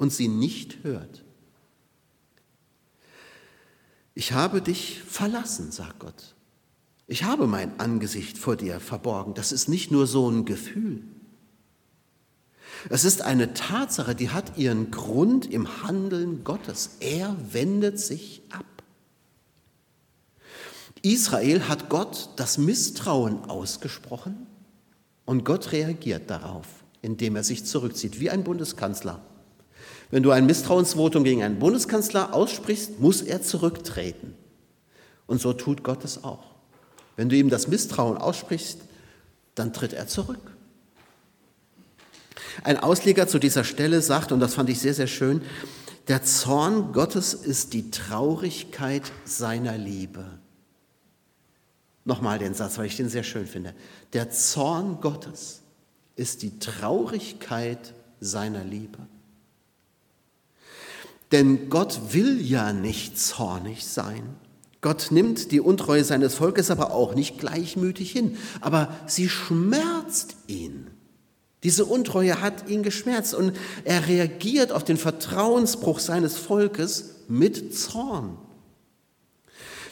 und 0.01 0.11
sie 0.11 0.29
nicht 0.29 0.83
hört. 0.83 1.23
Ich 4.15 4.33
habe 4.33 4.63
dich 4.63 5.03
verlassen, 5.03 5.71
sagt 5.71 6.01
Gott. 6.01 6.35
Ich 7.07 7.25
habe 7.25 7.47
mein 7.47 7.79
Angesicht 7.79 8.39
vor 8.39 8.57
dir 8.57 8.81
verborgen. 8.81 9.35
Das 9.35 9.53
ist 9.53 9.69
nicht 9.69 9.91
nur 9.91 10.07
so 10.07 10.31
ein 10.31 10.47
Gefühl. 10.47 11.03
Es 12.89 13.05
ist 13.05 13.21
eine 13.21 13.53
Tatsache, 13.53 14.15
die 14.15 14.31
hat 14.31 14.57
ihren 14.57 14.91
Grund 14.91 15.45
im 15.45 15.83
Handeln 15.83 16.45
Gottes. 16.45 16.97
Er 17.01 17.37
wendet 17.51 18.01
sich 18.01 18.41
ab. 18.51 18.65
Israel 21.03 21.69
hat 21.69 21.91
Gott 21.91 22.31
das 22.37 22.57
Misstrauen 22.57 23.45
ausgesprochen 23.45 24.47
und 25.27 25.45
Gott 25.45 25.73
reagiert 25.73 26.31
darauf, 26.31 26.67
indem 27.03 27.37
er 27.37 27.45
sich 27.45 27.67
zurückzieht, 27.67 28.19
wie 28.19 28.31
ein 28.31 28.45
Bundeskanzler. 28.45 29.21
Wenn 30.11 30.23
du 30.23 30.31
ein 30.33 30.47
Misstrauensvotum 30.47 31.25
gegen 31.25 31.43
einen 31.43 31.59
Bundeskanzler 31.59 32.35
aussprichst, 32.35 33.01
muss 33.01 33.23
er 33.23 33.43
zurücktreten. 33.43 34.35
Und 35.27 35.41
so 35.41 35.53
tut 35.53 35.85
Gott 35.85 36.05
es 36.05 36.25
auch. 36.25 36.51
Wenn 37.17 37.29
du 37.29 37.37
ihm 37.37 37.51
das 37.51 37.69
Misstrauen 37.69 38.17
aussprichst, 38.17 38.81
dann 39.55 39.73
tritt 39.73 39.93
er 39.93 40.09
zurück. 40.09 40.57
Ein 42.65 42.79
Ausleger 42.79 43.29
zu 43.29 43.39
dieser 43.39 43.63
Stelle 43.65 44.03
sagt, 44.03 44.33
und 44.33 44.41
das 44.41 44.55
fand 44.55 44.69
ich 44.71 44.81
sehr, 44.81 44.95
sehr 44.95 45.07
schön, 45.07 45.43
der 46.09 46.25
Zorn 46.25 46.93
Gottes 46.93 47.35
ist 47.35 47.73
die 47.73 47.91
Traurigkeit 47.91 49.05
seiner 49.25 49.79
Liebe. 49.79 50.25
Nochmal 52.05 52.39
den 52.39 52.55
Satz, 52.55 52.79
weil 52.79 52.87
ich 52.87 52.97
den 52.97 53.09
sehr 53.09 53.23
schön 53.23 53.47
finde. 53.47 53.75
Der 54.13 54.31
Zorn 54.31 55.01
Gottes 55.01 55.61
ist 56.17 56.43
die 56.43 56.59
Traurigkeit 56.59 57.95
seiner 58.19 58.65
Liebe. 58.65 58.99
Denn 61.33 61.71
Gott 61.71 62.13
will 62.13 62.41
ja 62.41 62.73
nicht 62.73 63.19
zornig 63.19 63.87
sein. 63.87 64.23
Gott 64.81 65.09
nimmt 65.11 65.53
die 65.53 65.61
Untreue 65.61 66.05
seines 66.05 66.35
Volkes 66.35 66.71
aber 66.71 66.93
auch 66.93 67.15
nicht 67.15 67.39
gleichmütig 67.39 68.11
hin. 68.11 68.37
Aber 68.61 68.95
sie 69.07 69.29
schmerzt 69.29 70.37
ihn. 70.47 70.89
Diese 71.63 71.85
Untreue 71.85 72.41
hat 72.41 72.69
ihn 72.71 72.83
geschmerzt 72.83 73.35
und 73.35 73.53
er 73.85 74.09
reagiert 74.09 74.73
auf 74.73 74.83
den 74.83 74.97
Vertrauensbruch 74.97 75.99
seines 75.99 76.39
Volkes 76.39 77.17
mit 77.29 77.77
Zorn. 77.77 78.39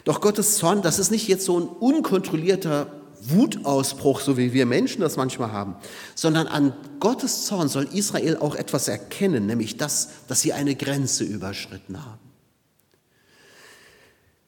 Doch 0.03 0.21
Gottes 0.21 0.57
Zorn, 0.57 0.81
das 0.81 0.97
ist 0.97 1.11
nicht 1.11 1.27
jetzt 1.27 1.45
so 1.45 1.59
ein 1.59 1.67
unkontrollierter 1.67 2.98
Wutausbruch, 3.21 4.21
so 4.21 4.37
wie 4.37 4.53
wir 4.53 4.65
Menschen 4.65 5.01
das 5.01 5.17
manchmal 5.17 5.51
haben, 5.51 5.75
sondern 6.15 6.47
an 6.47 6.73
Gottes 6.99 7.45
Zorn 7.45 7.69
soll 7.69 7.87
Israel 7.93 8.37
auch 8.37 8.55
etwas 8.55 8.87
erkennen, 8.87 9.45
nämlich 9.45 9.77
das, 9.77 10.09
dass 10.27 10.41
sie 10.41 10.53
eine 10.53 10.75
Grenze 10.75 11.23
überschritten 11.23 12.03
haben. 12.05 12.29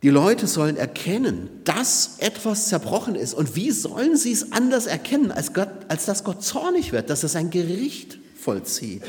Die 0.04 0.10
Leute 0.10 0.48
sollen 0.48 0.78
erkennen, 0.78 1.50
dass 1.64 2.16
etwas 2.18 2.70
zerbrochen 2.70 3.14
ist. 3.14 3.36
Und 3.36 3.56
wie 3.56 3.70
sollen 3.70 4.18
sie 4.18 4.32
es 4.32 4.52
anders 4.52 4.88
erkennen, 4.88 5.32
als, 5.32 5.54
Gott, 5.54 5.70
als 5.90 6.06
dass 6.06 6.24
Gott 6.24 6.44
zornig 6.44 6.92
wird, 6.92 7.12
dass 7.12 7.22
er 7.22 7.30
sein 7.30 7.52
Gericht 7.52 8.18
vollzieht? 8.36 9.04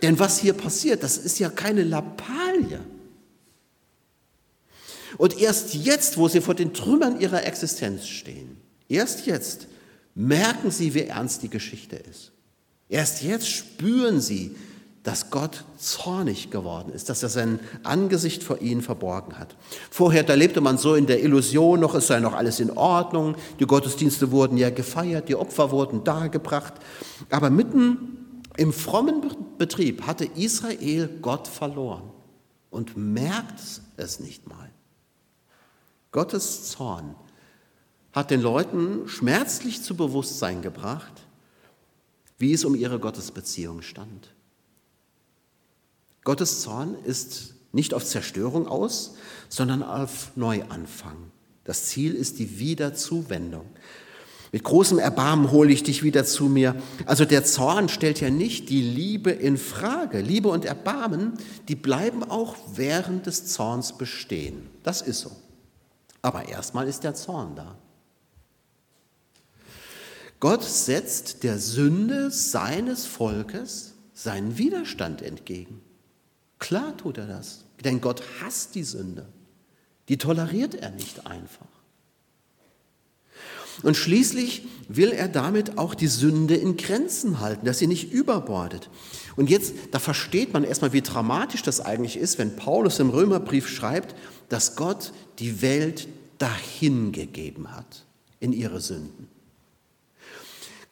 Denn 0.00 0.18
was 0.18 0.38
hier 0.38 0.54
passiert, 0.54 1.02
das 1.02 1.18
ist 1.18 1.38
ja 1.38 1.50
keine 1.50 1.84
Lappalie. 1.84 2.80
Und 5.18 5.38
erst 5.38 5.74
jetzt, 5.74 6.16
wo 6.16 6.28
sie 6.28 6.40
vor 6.40 6.54
den 6.54 6.72
Trümmern 6.72 7.20
ihrer 7.20 7.44
Existenz 7.44 8.06
stehen, 8.06 8.61
Erst 8.92 9.24
jetzt 9.24 9.68
merken 10.14 10.70
sie, 10.70 10.92
wie 10.92 11.04
ernst 11.04 11.42
die 11.42 11.48
Geschichte 11.48 11.96
ist. 11.96 12.30
Erst 12.90 13.22
jetzt 13.22 13.48
spüren 13.48 14.20
sie, 14.20 14.54
dass 15.02 15.30
Gott 15.30 15.64
zornig 15.78 16.50
geworden 16.50 16.92
ist, 16.92 17.08
dass 17.08 17.22
er 17.22 17.30
sein 17.30 17.58
Angesicht 17.84 18.42
vor 18.42 18.60
ihnen 18.60 18.82
verborgen 18.82 19.38
hat. 19.38 19.56
Vorher, 19.90 20.24
da 20.24 20.34
lebte 20.34 20.60
man 20.60 20.76
so 20.76 20.94
in 20.94 21.06
der 21.06 21.22
Illusion 21.24 21.80
noch, 21.80 21.94
es 21.94 22.06
sei 22.06 22.20
noch 22.20 22.34
alles 22.34 22.60
in 22.60 22.70
Ordnung, 22.70 23.34
die 23.58 23.66
Gottesdienste 23.66 24.30
wurden 24.30 24.58
ja 24.58 24.68
gefeiert, 24.68 25.30
die 25.30 25.36
Opfer 25.36 25.70
wurden 25.70 26.04
dargebracht, 26.04 26.74
aber 27.30 27.48
mitten 27.48 28.42
im 28.58 28.74
frommen 28.74 29.22
Betrieb 29.56 30.06
hatte 30.06 30.26
Israel 30.36 31.08
Gott 31.22 31.48
verloren. 31.48 32.10
und 32.68 32.96
merkt 32.96 33.60
es 33.96 34.20
nicht 34.20 34.46
mal. 34.48 34.70
Gottes 36.10 36.70
Zorn 36.70 37.14
hat 38.12 38.30
den 38.30 38.42
Leuten 38.42 39.08
schmerzlich 39.08 39.82
zu 39.82 39.96
Bewusstsein 39.96 40.62
gebracht, 40.62 41.12
wie 42.38 42.52
es 42.52 42.64
um 42.64 42.74
ihre 42.74 42.98
Gottesbeziehung 42.98 43.82
stand. 43.82 44.34
Gottes 46.24 46.60
Zorn 46.60 46.94
ist 47.04 47.54
nicht 47.72 47.94
auf 47.94 48.04
Zerstörung 48.04 48.68
aus, 48.68 49.14
sondern 49.48 49.82
auf 49.82 50.32
Neuanfang. 50.36 51.16
Das 51.64 51.86
Ziel 51.86 52.14
ist 52.14 52.38
die 52.38 52.58
Wiederzuwendung. 52.58 53.66
Mit 54.52 54.64
großem 54.64 54.98
Erbarmen 54.98 55.50
hole 55.50 55.72
ich 55.72 55.82
dich 55.82 56.02
wieder 56.02 56.26
zu 56.26 56.44
mir. 56.44 56.76
Also 57.06 57.24
der 57.24 57.42
Zorn 57.44 57.88
stellt 57.88 58.20
ja 58.20 58.28
nicht 58.28 58.68
die 58.68 58.82
Liebe 58.82 59.30
in 59.30 59.56
Frage. 59.56 60.20
Liebe 60.20 60.48
und 60.48 60.66
Erbarmen, 60.66 61.38
die 61.68 61.74
bleiben 61.74 62.22
auch 62.22 62.56
während 62.74 63.24
des 63.24 63.46
Zorns 63.46 63.96
bestehen. 63.96 64.68
Das 64.82 65.00
ist 65.00 65.20
so. 65.20 65.30
Aber 66.20 66.48
erstmal 66.48 66.86
ist 66.86 67.02
der 67.02 67.14
Zorn 67.14 67.56
da. 67.56 67.76
Gott 70.42 70.64
setzt 70.64 71.44
der 71.44 71.60
Sünde 71.60 72.32
seines 72.32 73.06
Volkes 73.06 73.94
seinen 74.12 74.58
Widerstand 74.58 75.22
entgegen. 75.22 75.80
Klar 76.58 76.96
tut 76.96 77.18
er 77.18 77.28
das, 77.28 77.64
denn 77.84 78.00
Gott 78.00 78.24
hasst 78.40 78.74
die 78.74 78.82
Sünde. 78.82 79.28
Die 80.08 80.18
toleriert 80.18 80.74
er 80.74 80.90
nicht 80.90 81.28
einfach. 81.28 81.68
Und 83.84 83.96
schließlich 83.96 84.66
will 84.88 85.12
er 85.12 85.28
damit 85.28 85.78
auch 85.78 85.94
die 85.94 86.08
Sünde 86.08 86.56
in 86.56 86.76
Grenzen 86.76 87.38
halten, 87.38 87.64
dass 87.64 87.78
sie 87.78 87.86
nicht 87.86 88.12
überbordet. 88.12 88.90
Und 89.36 89.48
jetzt, 89.48 89.74
da 89.92 90.00
versteht 90.00 90.52
man 90.52 90.64
erstmal, 90.64 90.92
wie 90.92 91.02
dramatisch 91.02 91.62
das 91.62 91.80
eigentlich 91.80 92.16
ist, 92.16 92.38
wenn 92.38 92.56
Paulus 92.56 92.98
im 92.98 93.10
Römerbrief 93.10 93.68
schreibt, 93.68 94.16
dass 94.48 94.74
Gott 94.74 95.12
die 95.38 95.62
Welt 95.62 96.08
dahingegeben 96.38 97.76
hat 97.76 98.06
in 98.40 98.52
ihre 98.52 98.80
Sünden. 98.80 99.28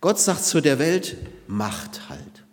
Gott 0.01 0.19
sagt 0.19 0.45
zu 0.45 0.61
der 0.61 0.79
Welt, 0.79 1.17
macht 1.47 2.09
halt. 2.09 2.45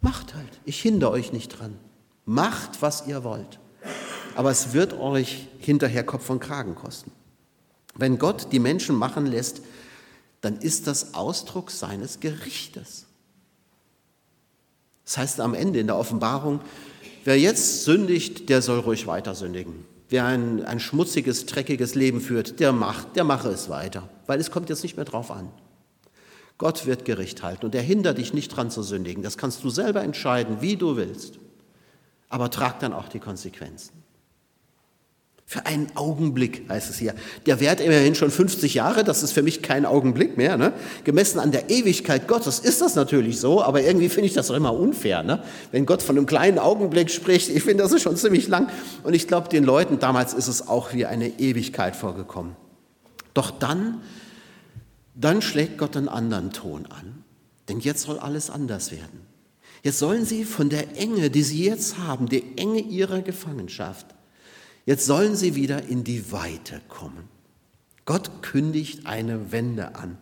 Macht 0.00 0.34
halt. 0.34 0.60
Ich 0.66 0.82
hindere 0.82 1.12
euch 1.12 1.32
nicht 1.32 1.48
dran. 1.48 1.78
Macht, 2.26 2.82
was 2.82 3.06
ihr 3.06 3.24
wollt. 3.24 3.58
Aber 4.34 4.50
es 4.50 4.72
wird 4.72 4.92
euch 4.92 5.48
hinterher 5.58 6.04
Kopf 6.04 6.28
und 6.28 6.40
Kragen 6.40 6.74
kosten. 6.74 7.10
Wenn 7.94 8.18
Gott 8.18 8.48
die 8.52 8.58
Menschen 8.58 8.96
machen 8.96 9.26
lässt, 9.26 9.62
dann 10.40 10.58
ist 10.58 10.86
das 10.86 11.14
Ausdruck 11.14 11.70
seines 11.70 12.20
Gerichtes. 12.20 13.06
Das 15.04 15.16
heißt 15.16 15.40
am 15.40 15.54
Ende 15.54 15.78
in 15.78 15.86
der 15.86 15.96
Offenbarung, 15.96 16.60
wer 17.24 17.38
jetzt 17.38 17.84
sündigt, 17.84 18.48
der 18.48 18.60
soll 18.60 18.80
ruhig 18.80 19.06
weiter 19.06 19.34
sündigen. 19.34 19.86
Wer 20.10 20.26
ein, 20.26 20.64
ein 20.64 20.80
schmutziges, 20.80 21.46
dreckiges 21.46 21.94
Leben 21.94 22.20
führt, 22.20 22.60
der 22.60 22.72
macht, 22.72 23.16
der 23.16 23.24
mache 23.24 23.48
es 23.48 23.70
weiter, 23.70 24.08
weil 24.26 24.38
es 24.38 24.50
kommt 24.50 24.68
jetzt 24.68 24.82
nicht 24.82 24.96
mehr 24.96 25.06
drauf 25.06 25.30
an. 25.30 25.50
Gott 26.64 26.86
wird 26.86 27.04
Gericht 27.04 27.42
halten 27.42 27.66
und 27.66 27.74
er 27.74 27.82
hindert 27.82 28.16
dich 28.16 28.32
nicht 28.32 28.48
dran 28.48 28.70
zu 28.70 28.82
sündigen. 28.82 29.22
Das 29.22 29.36
kannst 29.36 29.62
du 29.64 29.68
selber 29.68 30.02
entscheiden, 30.02 30.62
wie 30.62 30.76
du 30.76 30.96
willst. 30.96 31.38
Aber 32.30 32.48
trag 32.48 32.80
dann 32.80 32.94
auch 32.94 33.06
die 33.06 33.18
Konsequenzen. 33.18 33.92
Für 35.44 35.66
einen 35.66 35.88
Augenblick 35.94 36.66
heißt 36.70 36.88
es 36.88 36.98
hier. 36.98 37.14
Der 37.44 37.60
währt 37.60 37.82
immerhin 37.82 38.14
schon 38.14 38.30
50 38.30 38.72
Jahre, 38.72 39.04
das 39.04 39.22
ist 39.22 39.32
für 39.32 39.42
mich 39.42 39.60
kein 39.60 39.84
Augenblick 39.84 40.38
mehr. 40.38 40.56
Ne? 40.56 40.72
Gemessen 41.04 41.38
an 41.38 41.52
der 41.52 41.68
Ewigkeit 41.68 42.26
Gottes 42.28 42.60
ist 42.60 42.80
das 42.80 42.94
natürlich 42.94 43.40
so, 43.40 43.62
aber 43.62 43.82
irgendwie 43.82 44.08
finde 44.08 44.28
ich 44.28 44.32
das 44.32 44.50
auch 44.50 44.56
immer 44.56 44.72
unfair. 44.72 45.22
Ne? 45.22 45.42
Wenn 45.70 45.84
Gott 45.84 46.00
von 46.00 46.16
einem 46.16 46.24
kleinen 46.24 46.58
Augenblick 46.58 47.10
spricht, 47.10 47.50
ich 47.50 47.62
finde, 47.62 47.82
das 47.82 47.92
ist 47.92 48.00
schon 48.00 48.16
ziemlich 48.16 48.48
lang. 48.48 48.70
Und 49.02 49.12
ich 49.12 49.28
glaube, 49.28 49.50
den 49.50 49.64
Leuten 49.64 49.98
damals 49.98 50.32
ist 50.32 50.48
es 50.48 50.66
auch 50.66 50.94
wie 50.94 51.04
eine 51.04 51.28
Ewigkeit 51.28 51.94
vorgekommen. 51.94 52.56
Doch 53.34 53.50
dann, 53.50 54.00
dann 55.14 55.42
schlägt 55.42 55.78
Gott 55.78 55.96
einen 55.96 56.08
anderen 56.08 56.52
Ton 56.52 56.86
an. 56.86 57.24
Denn 57.68 57.80
jetzt 57.80 58.02
soll 58.02 58.18
alles 58.18 58.50
anders 58.50 58.90
werden. 58.90 59.20
Jetzt 59.82 59.98
sollen 59.98 60.24
sie 60.24 60.44
von 60.44 60.68
der 60.68 60.96
Enge, 60.96 61.30
die 61.30 61.42
sie 61.42 61.64
jetzt 61.64 61.98
haben, 61.98 62.28
die 62.28 62.56
Enge 62.56 62.80
ihrer 62.80 63.22
Gefangenschaft, 63.22 64.06
Jetzt 64.86 65.06
sollen 65.06 65.34
sie 65.34 65.54
wieder 65.54 65.84
in 65.84 66.04
die 66.04 66.30
Weite 66.30 66.80
kommen. 66.88 67.28
Gott 68.04 68.42
kündigt 68.42 69.06
eine 69.06 69.50
Wende 69.50 69.94
an. 69.94 70.18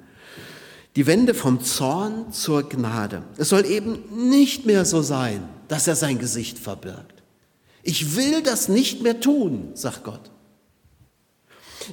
Die 0.95 1.07
Wende 1.07 1.35
vom 1.35 1.63
Zorn 1.63 2.33
zur 2.33 2.69
Gnade. 2.69 3.25
Es 3.39 3.49
soll 3.49 3.67
eben 3.67 4.29
nicht 4.29 4.67
mehr 4.67 4.85
so 4.85 5.03
sein, 5.03 5.49
dass 5.69 5.89
er 5.89 5.97
sein 5.97 6.19
Gesicht 6.19 6.59
verbirgt. 6.59 7.23
Ich 7.83 8.15
will 8.15 8.43
das 8.43 8.69
nicht 8.69 9.03
mehr 9.03 9.19
tun, 9.19 9.71
sagt 9.75 10.05
Gott. 10.05 10.31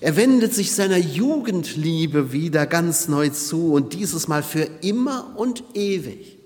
Er 0.02 0.16
wendet 0.16 0.54
sich 0.54 0.72
seiner 0.72 0.98
Jugendliebe 0.98 2.32
wieder 2.32 2.66
ganz 2.66 3.08
neu 3.08 3.30
zu 3.30 3.74
und 3.74 3.94
dieses 3.94 4.28
Mal 4.28 4.44
für 4.44 4.68
immer 4.82 5.34
und 5.36 5.64
ewig. 5.74 6.38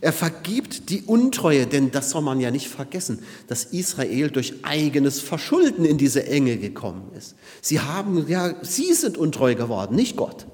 Er 0.00 0.12
vergibt 0.12 0.90
die 0.90 1.02
Untreue, 1.02 1.66
denn 1.66 1.90
das 1.90 2.10
soll 2.10 2.22
man 2.22 2.40
ja 2.40 2.50
nicht 2.50 2.68
vergessen, 2.68 3.20
dass 3.48 3.64
Israel 3.64 4.30
durch 4.30 4.54
eigenes 4.62 5.20
Verschulden 5.20 5.84
in 5.84 5.98
diese 5.98 6.26
Enge 6.26 6.58
gekommen 6.58 7.10
ist. 7.16 7.34
Sie 7.60 7.80
haben, 7.80 8.28
ja, 8.28 8.54
sie 8.62 8.92
sind 8.94 9.18
untreu 9.18 9.56
geworden, 9.56 9.96
nicht 9.96 10.16
Gott. 10.16 10.46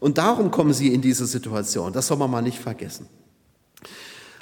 Und 0.00 0.18
darum 0.18 0.50
kommen 0.50 0.72
sie 0.72 0.92
in 0.92 1.02
diese 1.02 1.26
Situation. 1.26 1.92
Das 1.92 2.08
soll 2.08 2.16
man 2.16 2.30
mal 2.30 2.42
nicht 2.42 2.58
vergessen. 2.58 3.06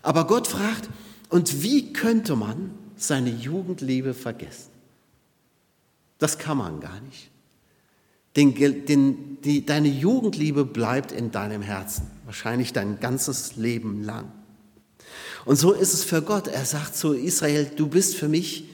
Aber 0.03 0.27
Gott 0.27 0.47
fragt, 0.47 0.89
und 1.29 1.63
wie 1.63 1.93
könnte 1.93 2.37
man 2.37 2.71
seine 2.97 3.31
Jugendliebe 3.31 4.15
vergessen? 4.15 4.71
Das 6.21 6.39
kann 6.39 6.59
man 6.59 6.79
gar 6.79 7.01
nicht. 7.01 7.31
Den, 8.37 8.55
den, 8.87 9.39
die, 9.43 9.67
deine 9.67 9.89
Jugendliebe 9.89 10.65
bleibt 10.65 11.11
in 11.11 11.33
deinem 11.33 11.63
Herzen, 11.63 12.09
wahrscheinlich 12.25 12.73
dein 12.73 13.01
ganzes 13.01 13.57
Leben 13.57 14.05
lang. 14.05 14.31
Und 15.45 15.57
so 15.57 15.73
ist 15.73 15.93
es 15.93 16.05
für 16.05 16.23
Gott. 16.23 16.47
Er 16.47 16.65
sagt 16.65 16.95
zu 16.95 17.13
Israel, 17.15 17.69
du 17.75 17.89
bist 17.89 18.15
für 18.15 18.29
mich 18.29 18.69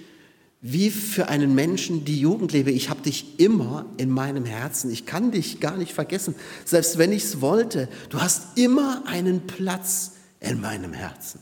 wie 0.61 0.91
für 0.91 1.29
einen 1.29 1.55
Menschen 1.55 2.05
die 2.05 2.21
Jugendliebe. 2.21 2.71
Ich 2.71 2.91
habe 2.91 3.01
dich 3.01 3.39
immer 3.39 3.87
in 3.97 4.11
meinem 4.11 4.45
Herzen. 4.45 4.91
Ich 4.91 5.07
kann 5.07 5.31
dich 5.31 5.61
gar 5.61 5.77
nicht 5.77 5.93
vergessen, 5.93 6.35
selbst 6.65 6.99
wenn 6.99 7.13
ich 7.13 7.25
es 7.25 7.41
wollte. 7.41 7.89
Du 8.11 8.21
hast 8.21 8.59
immer 8.59 9.05
einen 9.07 9.47
Platz 9.47 10.13
in 10.41 10.61
meinem 10.61 10.93
Herzen. 10.93 11.41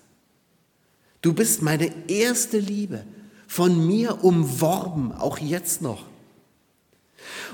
Du 1.23 1.33
bist 1.33 1.63
meine 1.63 1.91
erste 2.07 2.59
Liebe, 2.59 3.05
von 3.55 3.87
mir 3.87 4.25
umworben, 4.25 5.13
auch 5.13 5.39
jetzt 5.39 5.81
noch. 5.81 6.03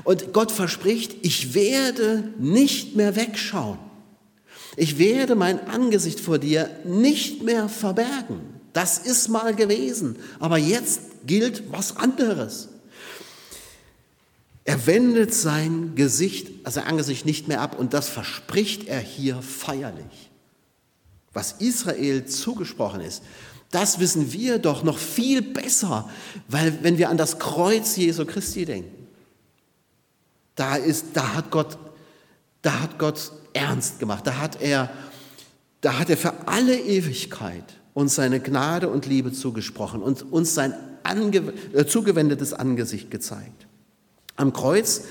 Und 0.03 0.33
Gott 0.33 0.51
verspricht, 0.51 1.15
ich 1.21 1.53
werde 1.53 2.33
nicht 2.39 2.97
mehr 2.97 3.17
wegschauen. 3.17 3.77
Ich 4.79 4.97
werde 4.97 5.35
mein 5.35 5.69
Angesicht 5.69 6.19
vor 6.19 6.39
dir 6.39 6.71
nicht 6.87 7.43
mehr 7.43 7.69
verbergen. 7.69 8.41
Das 8.73 8.97
ist 8.97 9.29
mal 9.29 9.55
gewesen, 9.55 10.17
aber 10.39 10.57
jetzt 10.57 11.03
gilt 11.27 11.71
was 11.71 11.99
anderes. 11.99 12.69
Er 14.65 14.87
wendet 14.87 15.35
sein 15.35 15.97
Gesicht, 15.97 16.49
also 16.65 16.81
sein 16.81 16.89
Angesicht 16.89 17.27
nicht 17.27 17.47
mehr 17.47 17.61
ab 17.61 17.79
und 17.79 17.93
das 17.93 18.09
verspricht 18.09 18.89
er 18.89 19.01
hier 19.01 19.43
feierlich. 19.43 20.31
Was 21.35 21.53
Israel 21.59 22.25
zugesprochen 22.25 23.03
ist, 23.03 23.23
das 23.71 24.01
wissen 24.01 24.33
wir 24.33 24.59
doch 24.59 24.83
noch 24.83 24.99
viel 24.99 25.43
besser, 25.43 26.09
weil 26.49 26.83
wenn 26.83 26.99
wir 26.99 27.09
an 27.09 27.17
das 27.17 27.39
Kreuz 27.39 27.97
Jesu 27.97 28.25
Christi 28.25 28.65
denken, 28.65 29.07
da, 30.57 30.77
ist, 30.77 31.07
da, 31.15 31.35
hat 31.35 31.51
Gott, 31.51 31.79
da 32.63 32.81
hat 32.81 32.99
Gott 32.99 33.33
ernst 33.53 33.99
gemacht. 33.99 34.27
Da 34.27 34.39
hat, 34.39 34.61
er, 34.61 34.91
da 35.81 35.99
hat 35.99 36.11
er 36.11 36.17
für 36.17 36.35
alle 36.47 36.79
Ewigkeit 36.79 37.65
uns 37.95 38.17
seine 38.17 38.41
Gnade 38.41 38.89
und 38.89 39.07
Liebe 39.07 39.33
zugesprochen 39.33 40.03
und 40.03 40.33
uns 40.33 40.55
sein 40.55 40.75
ange, 41.03 41.53
äh, 41.73 41.87
zugewendetes 41.87 42.53
Angesicht 42.53 43.11
gezeigt. 43.11 43.67
Am 44.37 44.53
Kreuz 44.53 45.03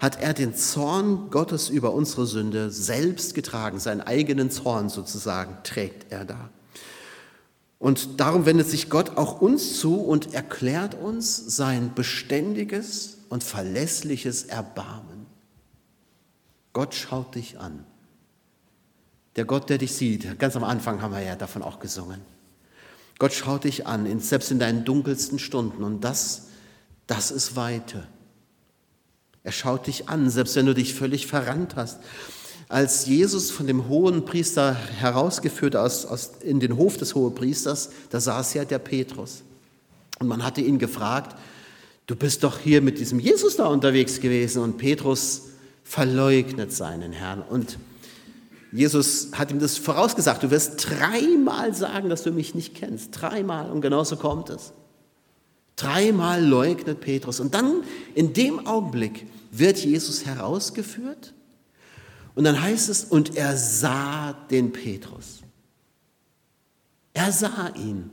hat 0.00 0.20
er 0.20 0.34
den 0.34 0.54
Zorn 0.54 1.30
Gottes 1.30 1.68
über 1.68 1.92
unsere 1.92 2.26
Sünde 2.26 2.70
selbst 2.70 3.34
getragen, 3.34 3.78
seinen 3.78 4.00
eigenen 4.00 4.50
Zorn 4.50 4.88
sozusagen 4.88 5.58
trägt 5.62 6.12
er 6.12 6.24
da. 6.24 6.50
Und 7.78 8.20
darum 8.20 8.46
wendet 8.46 8.68
sich 8.68 8.88
Gott 8.88 9.16
auch 9.16 9.40
uns 9.40 9.78
zu 9.78 10.00
und 10.00 10.32
erklärt 10.34 10.94
uns 10.94 11.36
sein 11.36 11.94
beständiges 11.94 13.18
und 13.28 13.44
verlässliches 13.44 14.44
Erbarmen. 14.44 15.26
Gott 16.72 16.94
schaut 16.94 17.34
dich 17.34 17.58
an. 17.58 17.84
Der 19.36 19.44
Gott, 19.44 19.68
der 19.68 19.78
dich 19.78 19.94
sieht. 19.94 20.38
Ganz 20.38 20.56
am 20.56 20.64
Anfang 20.64 21.02
haben 21.02 21.12
wir 21.12 21.20
ja 21.20 21.36
davon 21.36 21.62
auch 21.62 21.78
gesungen. 21.78 22.20
Gott 23.18 23.32
schaut 23.32 23.64
dich 23.64 23.86
an, 23.86 24.20
selbst 24.20 24.50
in 24.50 24.58
deinen 24.58 24.84
dunkelsten 24.84 25.38
Stunden. 25.38 25.84
Und 25.84 26.02
das, 26.02 26.48
das 27.06 27.30
ist 27.30 27.56
Weite. 27.56 28.06
Er 29.42 29.52
schaut 29.52 29.86
dich 29.86 30.08
an, 30.08 30.28
selbst 30.28 30.56
wenn 30.56 30.66
du 30.66 30.74
dich 30.74 30.94
völlig 30.94 31.26
verrannt 31.26 31.76
hast. 31.76 32.00
Als 32.68 33.06
Jesus 33.06 33.50
von 33.50 33.66
dem 33.66 33.88
hohen 33.88 34.24
Priester 34.24 34.74
herausgeführt 34.74 35.76
aus, 35.76 36.04
aus, 36.04 36.32
in 36.40 36.58
den 36.58 36.76
Hof 36.76 36.96
des 36.96 37.14
Hohepriesters, 37.14 37.90
da 38.10 38.20
saß 38.20 38.54
ja 38.54 38.64
der 38.64 38.80
Petrus. 38.80 39.42
Und 40.18 40.26
man 40.26 40.44
hatte 40.44 40.60
ihn 40.60 40.78
gefragt, 40.78 41.36
du 42.06 42.16
bist 42.16 42.42
doch 42.42 42.58
hier 42.58 42.82
mit 42.82 42.98
diesem 42.98 43.20
Jesus 43.20 43.56
da 43.56 43.66
unterwegs 43.66 44.20
gewesen. 44.20 44.62
Und 44.62 44.78
Petrus 44.78 45.42
verleugnet 45.84 46.72
seinen 46.72 47.12
Herrn. 47.12 47.42
Und 47.42 47.78
Jesus 48.72 49.28
hat 49.32 49.52
ihm 49.52 49.60
das 49.60 49.78
vorausgesagt, 49.78 50.42
du 50.42 50.50
wirst 50.50 50.88
dreimal 50.88 51.72
sagen, 51.72 52.08
dass 52.08 52.24
du 52.24 52.32
mich 52.32 52.54
nicht 52.54 52.74
kennst. 52.74 53.10
Dreimal. 53.12 53.70
Und 53.70 53.80
genauso 53.80 54.16
kommt 54.16 54.50
es. 54.50 54.72
Dreimal 55.76 56.44
leugnet 56.44 57.00
Petrus. 57.00 57.38
Und 57.38 57.54
dann 57.54 57.84
in 58.14 58.32
dem 58.32 58.66
Augenblick 58.66 59.26
wird 59.52 59.78
Jesus 59.78 60.26
herausgeführt. 60.26 61.32
Und 62.36 62.44
dann 62.44 62.60
heißt 62.60 62.90
es, 62.90 63.02
und 63.02 63.34
er 63.34 63.56
sah 63.56 64.34
den 64.50 64.70
Petrus. 64.70 65.40
Er 67.14 67.32
sah 67.32 67.72
ihn. 67.74 68.10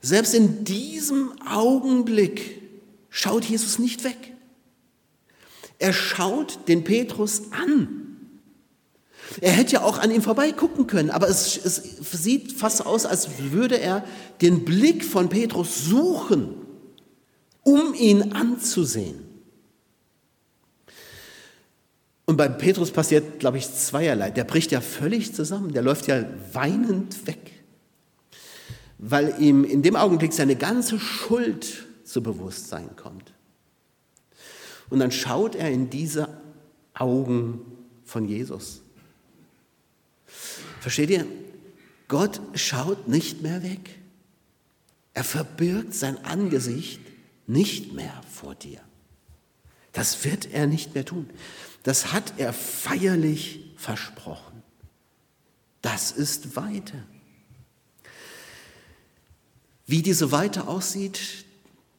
Selbst 0.00 0.32
in 0.32 0.64
diesem 0.64 1.32
Augenblick 1.44 2.62
schaut 3.10 3.44
Jesus 3.44 3.80
nicht 3.80 4.04
weg. 4.04 4.32
Er 5.80 5.92
schaut 5.92 6.68
den 6.68 6.84
Petrus 6.84 7.50
an. 7.50 8.16
Er 9.40 9.50
hätte 9.50 9.72
ja 9.72 9.82
auch 9.82 9.98
an 9.98 10.12
ihm 10.12 10.22
vorbeigucken 10.22 10.86
können, 10.86 11.10
aber 11.10 11.28
es, 11.28 11.56
es, 11.56 11.82
sieht 12.12 12.52
fast 12.52 12.86
aus, 12.86 13.06
als 13.06 13.28
würde 13.50 13.80
er 13.80 14.04
den 14.40 14.64
Blick 14.64 15.04
von 15.04 15.28
Petrus 15.28 15.84
suchen, 15.84 16.54
um 17.62 17.94
ihn 17.94 18.32
anzusehen. 18.32 19.31
Und 22.32 22.38
bei 22.38 22.48
Petrus 22.48 22.90
passiert, 22.90 23.40
glaube 23.40 23.58
ich, 23.58 23.70
zweierlei. 23.70 24.30
Der 24.30 24.44
bricht 24.44 24.72
ja 24.72 24.80
völlig 24.80 25.34
zusammen, 25.34 25.74
der 25.74 25.82
läuft 25.82 26.06
ja 26.06 26.24
weinend 26.54 27.26
weg, 27.26 27.62
weil 28.96 29.34
ihm 29.38 29.64
in 29.64 29.82
dem 29.82 29.96
Augenblick 29.96 30.32
seine 30.32 30.56
ganze 30.56 30.98
Schuld 30.98 31.86
zu 32.04 32.22
Bewusstsein 32.22 32.96
kommt. 32.96 33.34
Und 34.88 35.00
dann 35.00 35.12
schaut 35.12 35.54
er 35.54 35.70
in 35.70 35.90
diese 35.90 36.26
Augen 36.94 37.60
von 38.06 38.26
Jesus. 38.26 38.80
Versteht 40.80 41.10
ihr? 41.10 41.26
Gott 42.08 42.40
schaut 42.54 43.08
nicht 43.08 43.42
mehr 43.42 43.62
weg. 43.62 43.98
Er 45.12 45.24
verbirgt 45.24 45.92
sein 45.92 46.16
Angesicht 46.24 46.98
nicht 47.46 47.92
mehr 47.92 48.22
vor 48.32 48.54
dir. 48.54 48.80
Das 49.92 50.24
wird 50.24 50.50
er 50.54 50.66
nicht 50.66 50.94
mehr 50.94 51.04
tun. 51.04 51.28
Das 51.82 52.12
hat 52.12 52.34
er 52.36 52.52
feierlich 52.52 53.72
versprochen. 53.76 54.62
Das 55.80 56.12
ist 56.12 56.54
Weite. 56.56 56.94
Wie 59.86 60.02
diese 60.02 60.30
Weite 60.30 60.68
aussieht, 60.68 61.44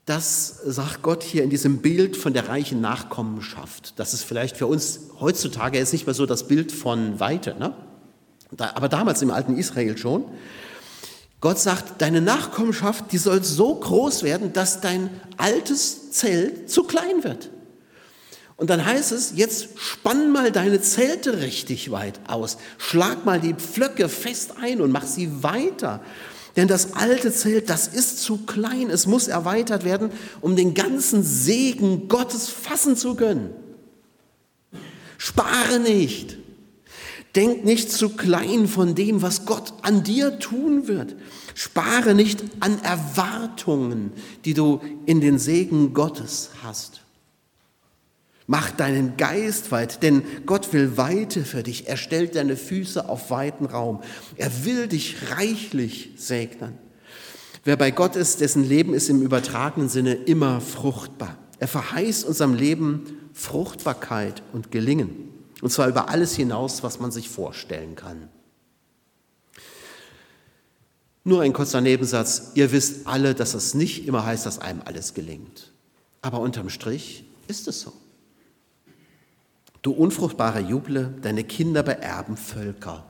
das 0.06 0.62
sagt 0.65 1.02
Gott 1.02 1.24
hier 1.24 1.43
in 1.43 1.50
diesem 1.50 1.82
Bild 1.82 2.17
von 2.17 2.34
der 2.34 2.50
reichen 2.50 2.82
Nachkommenschaft. 2.82 3.93
Das 3.98 4.13
ist 4.13 4.24
vielleicht 4.24 4.58
für 4.58 4.67
uns 4.67 5.00
heutzutage 5.19 5.78
jetzt 5.78 5.93
nicht 5.93 6.06
mehr 6.06 6.13
so 6.13 6.26
das 6.26 6.48
Bild 6.48 6.72
von 6.72 7.19
Weite, 7.19 7.56
ne? 7.58 7.74
aber 8.58 8.89
damals 8.89 9.22
im 9.22 9.32
alten 9.32 9.58
Israel 9.58 9.98
schon. 9.98 10.26
Gott 11.39 11.60
sagt, 11.60 12.02
deine 12.02 12.22
Nachkommenschaft, 12.22 13.12
die 13.12 13.17
soll 13.17 13.43
so 13.43 13.76
groß 13.76 14.24
werden, 14.24 14.54
dass 14.54 14.80
dein 14.80 15.10
altes 15.38 16.12
Zelt 16.12 16.69
zu 16.69 16.84
klein 16.84 17.24
wird. 17.24 17.50
Und 18.56 18.70
dann 18.70 18.86
heißt 18.86 19.12
es, 19.12 19.34
jetzt 19.36 19.70
spann 19.78 20.32
mal 20.32 20.52
deine 20.52 20.82
Zelte 20.82 21.42
richtig 21.42 21.92
weit 21.92 22.20
aus, 22.28 22.58
schlag 22.78 23.26
mal 23.26 23.39
die 23.39 23.56
Pflöcke 23.56 24.10
fest 24.10 24.54
ein 24.62 24.82
und 24.82 24.92
mach 24.92 25.06
sie 25.06 25.44
weiter. 25.44 26.02
Denn 26.56 26.68
das 26.68 26.94
alte 26.94 27.34
Zelt, 27.34 27.70
das 27.70 27.88
ist 27.88 28.22
zu 28.22 28.38
klein, 28.46 28.89
es 28.92 29.08
muss 29.08 29.28
erweitert 29.28 29.86
werden, 29.86 30.12
um 30.39 30.56
den 30.56 30.76
ganzen 30.76 31.24
Segen 31.24 32.08
Gottes 32.08 32.48
fassen 32.48 32.96
zu 32.96 33.16
können. 33.16 33.50
Spare 35.18 35.80
nicht. 35.80 36.38
Denk 37.36 37.66
nicht 37.66 37.92
zu 37.92 38.10
klein 38.10 38.68
von 38.68 38.94
dem, 38.94 39.24
was 39.24 39.46
Gott 39.46 39.74
an 39.82 40.04
dir 40.04 40.38
tun 40.38 40.88
wird. 40.88 41.16
Spare 41.56 42.13
nicht 42.13 42.44
an 42.60 42.80
Erwartungen, 42.84 44.12
die 44.46 44.54
du 44.54 44.82
in 45.08 45.22
den 45.22 45.39
Segen 45.39 45.96
Gottes 45.96 46.52
hast. 46.62 47.03
Mach 48.45 48.71
deinen 48.71 49.15
Geist 49.15 49.71
weit, 49.71 50.03
denn 50.03 50.23
Gott 50.45 50.73
will 50.73 50.97
Weite 50.97 51.45
für 51.45 51.63
dich. 51.63 51.88
Er 51.88 51.95
stellt 51.95 52.36
deine 52.36 52.58
Füße 52.58 53.08
auf 53.08 53.29
weiten 53.32 53.65
Raum. 53.65 54.01
Er 54.36 54.65
will 54.65 54.88
dich 54.88 55.32
reichlich 55.32 56.12
segnen. 56.17 56.77
Wer 57.63 57.77
bei 57.77 57.91
Gott 57.91 58.17
ist, 58.17 58.41
dessen 58.41 58.67
Leben 58.67 58.93
ist 58.93 59.10
im 59.10 59.21
übertragenen 59.21 59.88
Sinne 59.88 60.13
immer 60.13 60.60
fruchtbar. 60.60 61.38
Er 61.60 61.69
verheißt 61.69 62.25
unserem 62.25 62.53
Leben 62.53 63.29
Fruchtbarkeit 63.34 64.43
und 64.51 64.71
Gelingen. 64.71 65.29
Und 65.62 65.71
zwar 65.71 65.88
über 65.88 66.10
alles 66.10 66.36
hinaus, 66.36 66.84
was 66.84 66.99
man 66.99 67.12
sich 67.12 67.29
vorstellen 67.29 67.95
kann. 67.95 68.27
Nur 71.23 71.41
ein 71.41 71.53
kurzer 71.53 71.79
Nebensatz. 71.79 72.51
Ihr 72.56 72.73
wisst 72.73 73.08
alle, 73.08 73.34
dass 73.34 73.53
es 73.53 73.73
nicht 73.73 74.06
immer 74.06 74.25
heißt, 74.25 74.45
dass 74.45 74.60
einem 74.60 74.82
alles 74.84 75.13
gelingt. 75.13 75.71
Aber 76.21 76.41
unterm 76.41 76.69
Strich 76.69 77.23
ist 77.47 77.69
es 77.69 77.79
so. 77.79 77.93
Du 79.84 79.91
unfruchtbare 79.91 80.62
Juble, 80.62 81.13
deine 81.22 81.43
Kinder 81.43 81.84
beerben 81.84 82.38
Völker. 82.38 83.06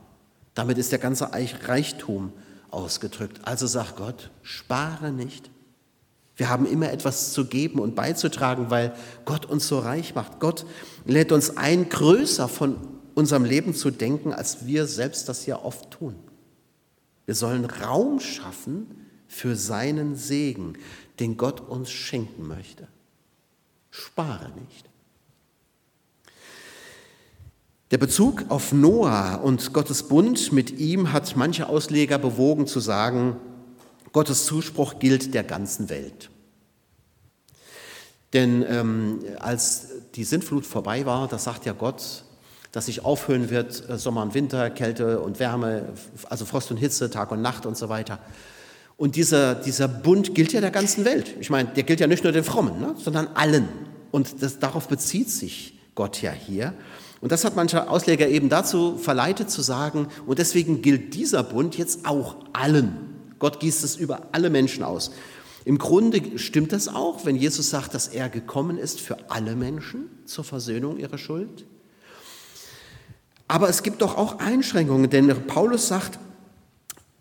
Damit 0.54 0.76
ist 0.76 0.92
der 0.92 0.98
ganze 0.98 1.30
Reichtum 1.32 2.32
ausgedrückt. 2.70 3.40
Also 3.44 3.66
sagt 3.66 3.96
Gott, 3.96 4.30
spare 4.42 5.12
nicht. 5.12 5.50
Wir 6.36 6.48
haben 6.48 6.66
immer 6.66 6.90
etwas 6.90 7.32
zu 7.32 7.46
geben 7.46 7.78
und 7.78 7.94
beizutragen, 7.94 8.70
weil 8.70 8.92
Gott 9.24 9.46
uns 9.46 9.68
so 9.68 9.78
reich 9.78 10.16
macht. 10.16 10.40
Gott 10.40 10.66
lädt 11.04 11.30
uns 11.30 11.56
ein, 11.56 11.88
größer 11.88 12.48
von 12.48 12.76
unserem 13.14 13.44
Leben 13.44 13.72
zu 13.72 13.92
denken, 13.92 14.32
als 14.32 14.66
wir 14.66 14.86
selbst 14.86 15.28
das 15.28 15.46
ja 15.46 15.62
oft 15.62 15.92
tun. 15.92 16.16
Wir 17.24 17.36
sollen 17.36 17.64
Raum 17.64 18.18
schaffen 18.18 19.06
für 19.28 19.54
seinen 19.54 20.16
Segen, 20.16 20.74
den 21.20 21.36
Gott 21.36 21.60
uns 21.60 21.92
schenken 21.92 22.48
möchte. 22.48 22.88
Spare 23.90 24.50
nicht. 24.60 24.90
Der 27.94 27.98
Bezug 27.98 28.46
auf 28.48 28.72
Noah 28.72 29.38
und 29.40 29.72
Gottes 29.72 30.08
Bund 30.08 30.50
mit 30.50 30.80
ihm 30.80 31.12
hat 31.12 31.36
manche 31.36 31.68
Ausleger 31.68 32.18
bewogen 32.18 32.66
zu 32.66 32.80
sagen, 32.80 33.36
Gottes 34.12 34.46
Zuspruch 34.46 34.98
gilt 34.98 35.32
der 35.32 35.44
ganzen 35.44 35.88
Welt. 35.90 36.28
Denn 38.32 38.64
ähm, 38.68 39.20
als 39.38 39.90
die 40.16 40.24
Sintflut 40.24 40.66
vorbei 40.66 41.06
war, 41.06 41.28
da 41.28 41.38
sagt 41.38 41.66
ja 41.66 41.72
Gott, 41.72 42.24
dass 42.72 42.86
sich 42.86 43.04
aufhören 43.04 43.50
wird 43.50 43.88
äh, 43.88 43.96
Sommer 43.96 44.22
und 44.22 44.34
Winter, 44.34 44.70
Kälte 44.70 45.20
und 45.20 45.38
Wärme, 45.38 45.92
also 46.28 46.46
Frost 46.46 46.72
und 46.72 46.78
Hitze, 46.78 47.10
Tag 47.10 47.30
und 47.30 47.42
Nacht 47.42 47.64
und 47.64 47.76
so 47.76 47.88
weiter. 47.90 48.18
Und 48.96 49.14
dieser, 49.14 49.54
dieser 49.54 49.86
Bund 49.86 50.34
gilt 50.34 50.52
ja 50.52 50.60
der 50.60 50.72
ganzen 50.72 51.04
Welt. 51.04 51.36
Ich 51.38 51.48
meine, 51.48 51.68
der 51.68 51.84
gilt 51.84 52.00
ja 52.00 52.08
nicht 52.08 52.24
nur 52.24 52.32
den 52.32 52.42
Frommen, 52.42 52.80
ne, 52.80 52.96
sondern 52.98 53.28
allen. 53.34 53.68
Und 54.10 54.42
das, 54.42 54.58
darauf 54.58 54.88
bezieht 54.88 55.30
sich 55.30 55.78
Gott 55.94 56.20
ja 56.22 56.32
hier. 56.32 56.74
Und 57.24 57.32
das 57.32 57.46
hat 57.46 57.56
manche 57.56 57.88
Ausleger 57.88 58.28
eben 58.28 58.50
dazu 58.50 58.98
verleitet 58.98 59.50
zu 59.50 59.62
sagen, 59.62 60.08
und 60.26 60.38
deswegen 60.38 60.82
gilt 60.82 61.14
dieser 61.14 61.42
Bund 61.42 61.78
jetzt 61.78 62.04
auch 62.04 62.36
allen. 62.52 62.98
Gott 63.38 63.60
gießt 63.60 63.82
es 63.82 63.96
über 63.96 64.28
alle 64.32 64.50
Menschen 64.50 64.84
aus. 64.84 65.10
Im 65.64 65.78
Grunde 65.78 66.38
stimmt 66.38 66.72
das 66.72 66.86
auch, 66.86 67.24
wenn 67.24 67.36
Jesus 67.36 67.70
sagt, 67.70 67.94
dass 67.94 68.08
er 68.08 68.28
gekommen 68.28 68.76
ist 68.76 69.00
für 69.00 69.30
alle 69.30 69.56
Menschen 69.56 70.10
zur 70.26 70.44
Versöhnung 70.44 70.98
ihrer 70.98 71.16
Schuld. 71.16 71.64
Aber 73.48 73.70
es 73.70 73.82
gibt 73.82 74.02
doch 74.02 74.18
auch 74.18 74.38
Einschränkungen, 74.40 75.08
denn 75.08 75.28
Paulus 75.46 75.88
sagt 75.88 76.18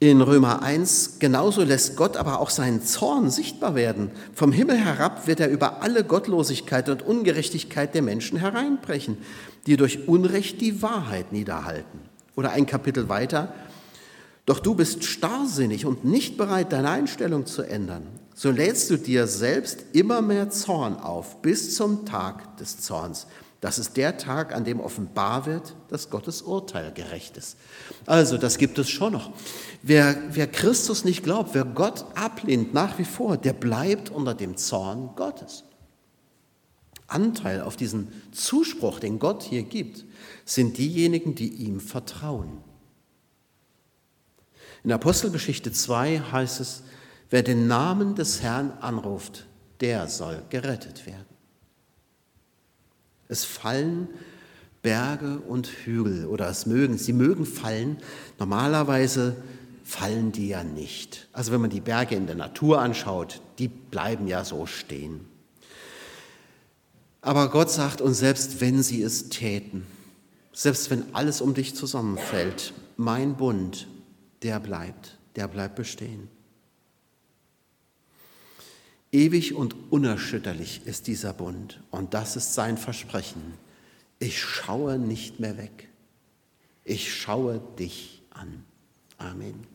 in 0.09 0.21
Römer 0.21 0.61
1, 0.61 1.19
genauso 1.19 1.63
lässt 1.63 1.95
Gott 1.95 2.17
aber 2.17 2.39
auch 2.39 2.49
seinen 2.49 2.81
Zorn 2.81 3.29
sichtbar 3.29 3.75
werden. 3.75 4.11
Vom 4.33 4.51
Himmel 4.51 4.77
herab 4.77 5.27
wird 5.27 5.39
er 5.39 5.49
über 5.49 5.81
alle 5.81 6.03
Gottlosigkeit 6.03 6.89
und 6.89 7.01
Ungerechtigkeit 7.01 7.93
der 7.93 8.01
Menschen 8.01 8.39
hereinbrechen 8.39 9.17
die 9.65 9.77
durch 9.77 10.07
Unrecht 10.07 10.61
die 10.61 10.81
Wahrheit 10.81 11.31
niederhalten. 11.31 11.99
Oder 12.35 12.51
ein 12.51 12.65
Kapitel 12.65 13.09
weiter, 13.09 13.53
doch 14.45 14.59
du 14.59 14.75
bist 14.75 15.05
starrsinnig 15.05 15.85
und 15.85 16.03
nicht 16.03 16.37
bereit, 16.37 16.73
deine 16.73 16.89
Einstellung 16.89 17.45
zu 17.45 17.61
ändern. 17.61 18.07
So 18.35 18.51
lädst 18.51 18.89
du 18.89 18.97
dir 18.97 19.27
selbst 19.27 19.85
immer 19.93 20.21
mehr 20.21 20.49
Zorn 20.49 20.97
auf 20.97 21.41
bis 21.41 21.75
zum 21.75 22.05
Tag 22.05 22.57
des 22.57 22.79
Zorns. 22.81 23.27
Das 23.63 23.79
ist 23.79 23.95
der 23.95 24.17
Tag, 24.17 24.53
an 24.53 24.65
dem 24.65 24.81
offenbar 24.81 25.45
wird, 25.45 25.73
dass 25.87 26.09
Gottes 26.09 26.41
Urteil 26.41 26.91
gerecht 26.91 27.37
ist. 27.37 27.55
Also, 28.05 28.37
das 28.37 28.57
gibt 28.57 28.77
es 28.77 28.89
schon 28.89 29.13
noch. 29.13 29.31
Wer, 29.81 30.21
wer 30.31 30.47
Christus 30.47 31.05
nicht 31.05 31.23
glaubt, 31.23 31.53
wer 31.53 31.63
Gott 31.63 32.03
ablehnt 32.13 32.73
nach 32.73 32.99
wie 32.99 33.05
vor, 33.05 33.37
der 33.37 33.53
bleibt 33.53 34.09
unter 34.09 34.33
dem 34.33 34.57
Zorn 34.57 35.11
Gottes. 35.15 35.63
Anteil 37.07 37.61
auf 37.61 37.77
diesen 37.77 38.09
Zuspruch, 38.33 38.99
den 38.99 39.17
Gott 39.17 39.43
hier 39.43 39.63
gibt, 39.63 40.03
sind 40.43 40.77
diejenigen, 40.77 41.33
die 41.33 41.47
ihm 41.47 41.79
vertrauen. 41.79 42.57
In 44.83 44.91
Apostelgeschichte 44.91 45.71
2 45.71 46.19
heißt 46.33 46.59
es, 46.59 46.83
wer 47.29 47.43
den 47.43 47.67
Namen 47.67 48.15
des 48.15 48.41
Herrn 48.41 48.71
anruft, 48.81 49.45
der 49.79 50.09
soll 50.09 50.43
gerettet 50.49 51.05
werden. 51.05 51.32
Es 53.27 53.45
fallen 53.45 54.07
Berge 54.81 55.39
und 55.39 55.67
Hügel 55.67 56.25
oder 56.25 56.49
es 56.49 56.65
mögen, 56.65 56.97
sie 56.97 57.13
mögen 57.13 57.45
fallen. 57.45 57.97
Normalerweise 58.37 59.35
fallen 59.83 60.31
die 60.31 60.49
ja 60.49 60.63
nicht. 60.63 61.27
Also 61.31 61.51
wenn 61.51 61.61
man 61.61 61.69
die 61.69 61.81
Berge 61.81 62.15
in 62.15 62.27
der 62.27 62.35
Natur 62.35 62.81
anschaut, 62.81 63.41
die 63.59 63.67
bleiben 63.67 64.27
ja 64.27 64.43
so 64.43 64.65
stehen. 64.65 65.21
Aber 67.21 67.49
Gott 67.49 67.71
sagt 67.71 68.01
uns, 68.01 68.19
selbst 68.19 68.59
wenn 68.59 68.83
sie 68.83 69.01
es 69.01 69.29
täten, 69.29 69.85
selbst 70.51 70.91
wenn 70.91 71.15
alles 71.15 71.39
um 71.39 71.53
dich 71.53 71.73
zusammenfällt, 71.73 72.73
mein 72.97 73.35
Bund, 73.37 73.87
der 74.43 74.59
bleibt, 74.59 75.17
der 75.37 75.47
bleibt 75.47 75.75
bestehen. 75.75 76.27
Ewig 79.13 79.53
und 79.53 79.75
unerschütterlich 79.91 80.81
ist 80.85 81.05
dieser 81.05 81.33
Bund 81.33 81.83
und 81.91 82.15
das 82.15 82.35
ist 82.35 82.55
sein 82.55 82.77
Versprechen. 82.77 83.53
Ich 84.17 84.41
schaue 84.41 84.97
nicht 84.97 85.39
mehr 85.39 85.55
weg. 85.57 85.87
Ich 86.83 87.13
schaue 87.13 87.61
dich 87.77 88.23
an. 88.31 88.65
Amen. 89.19 89.72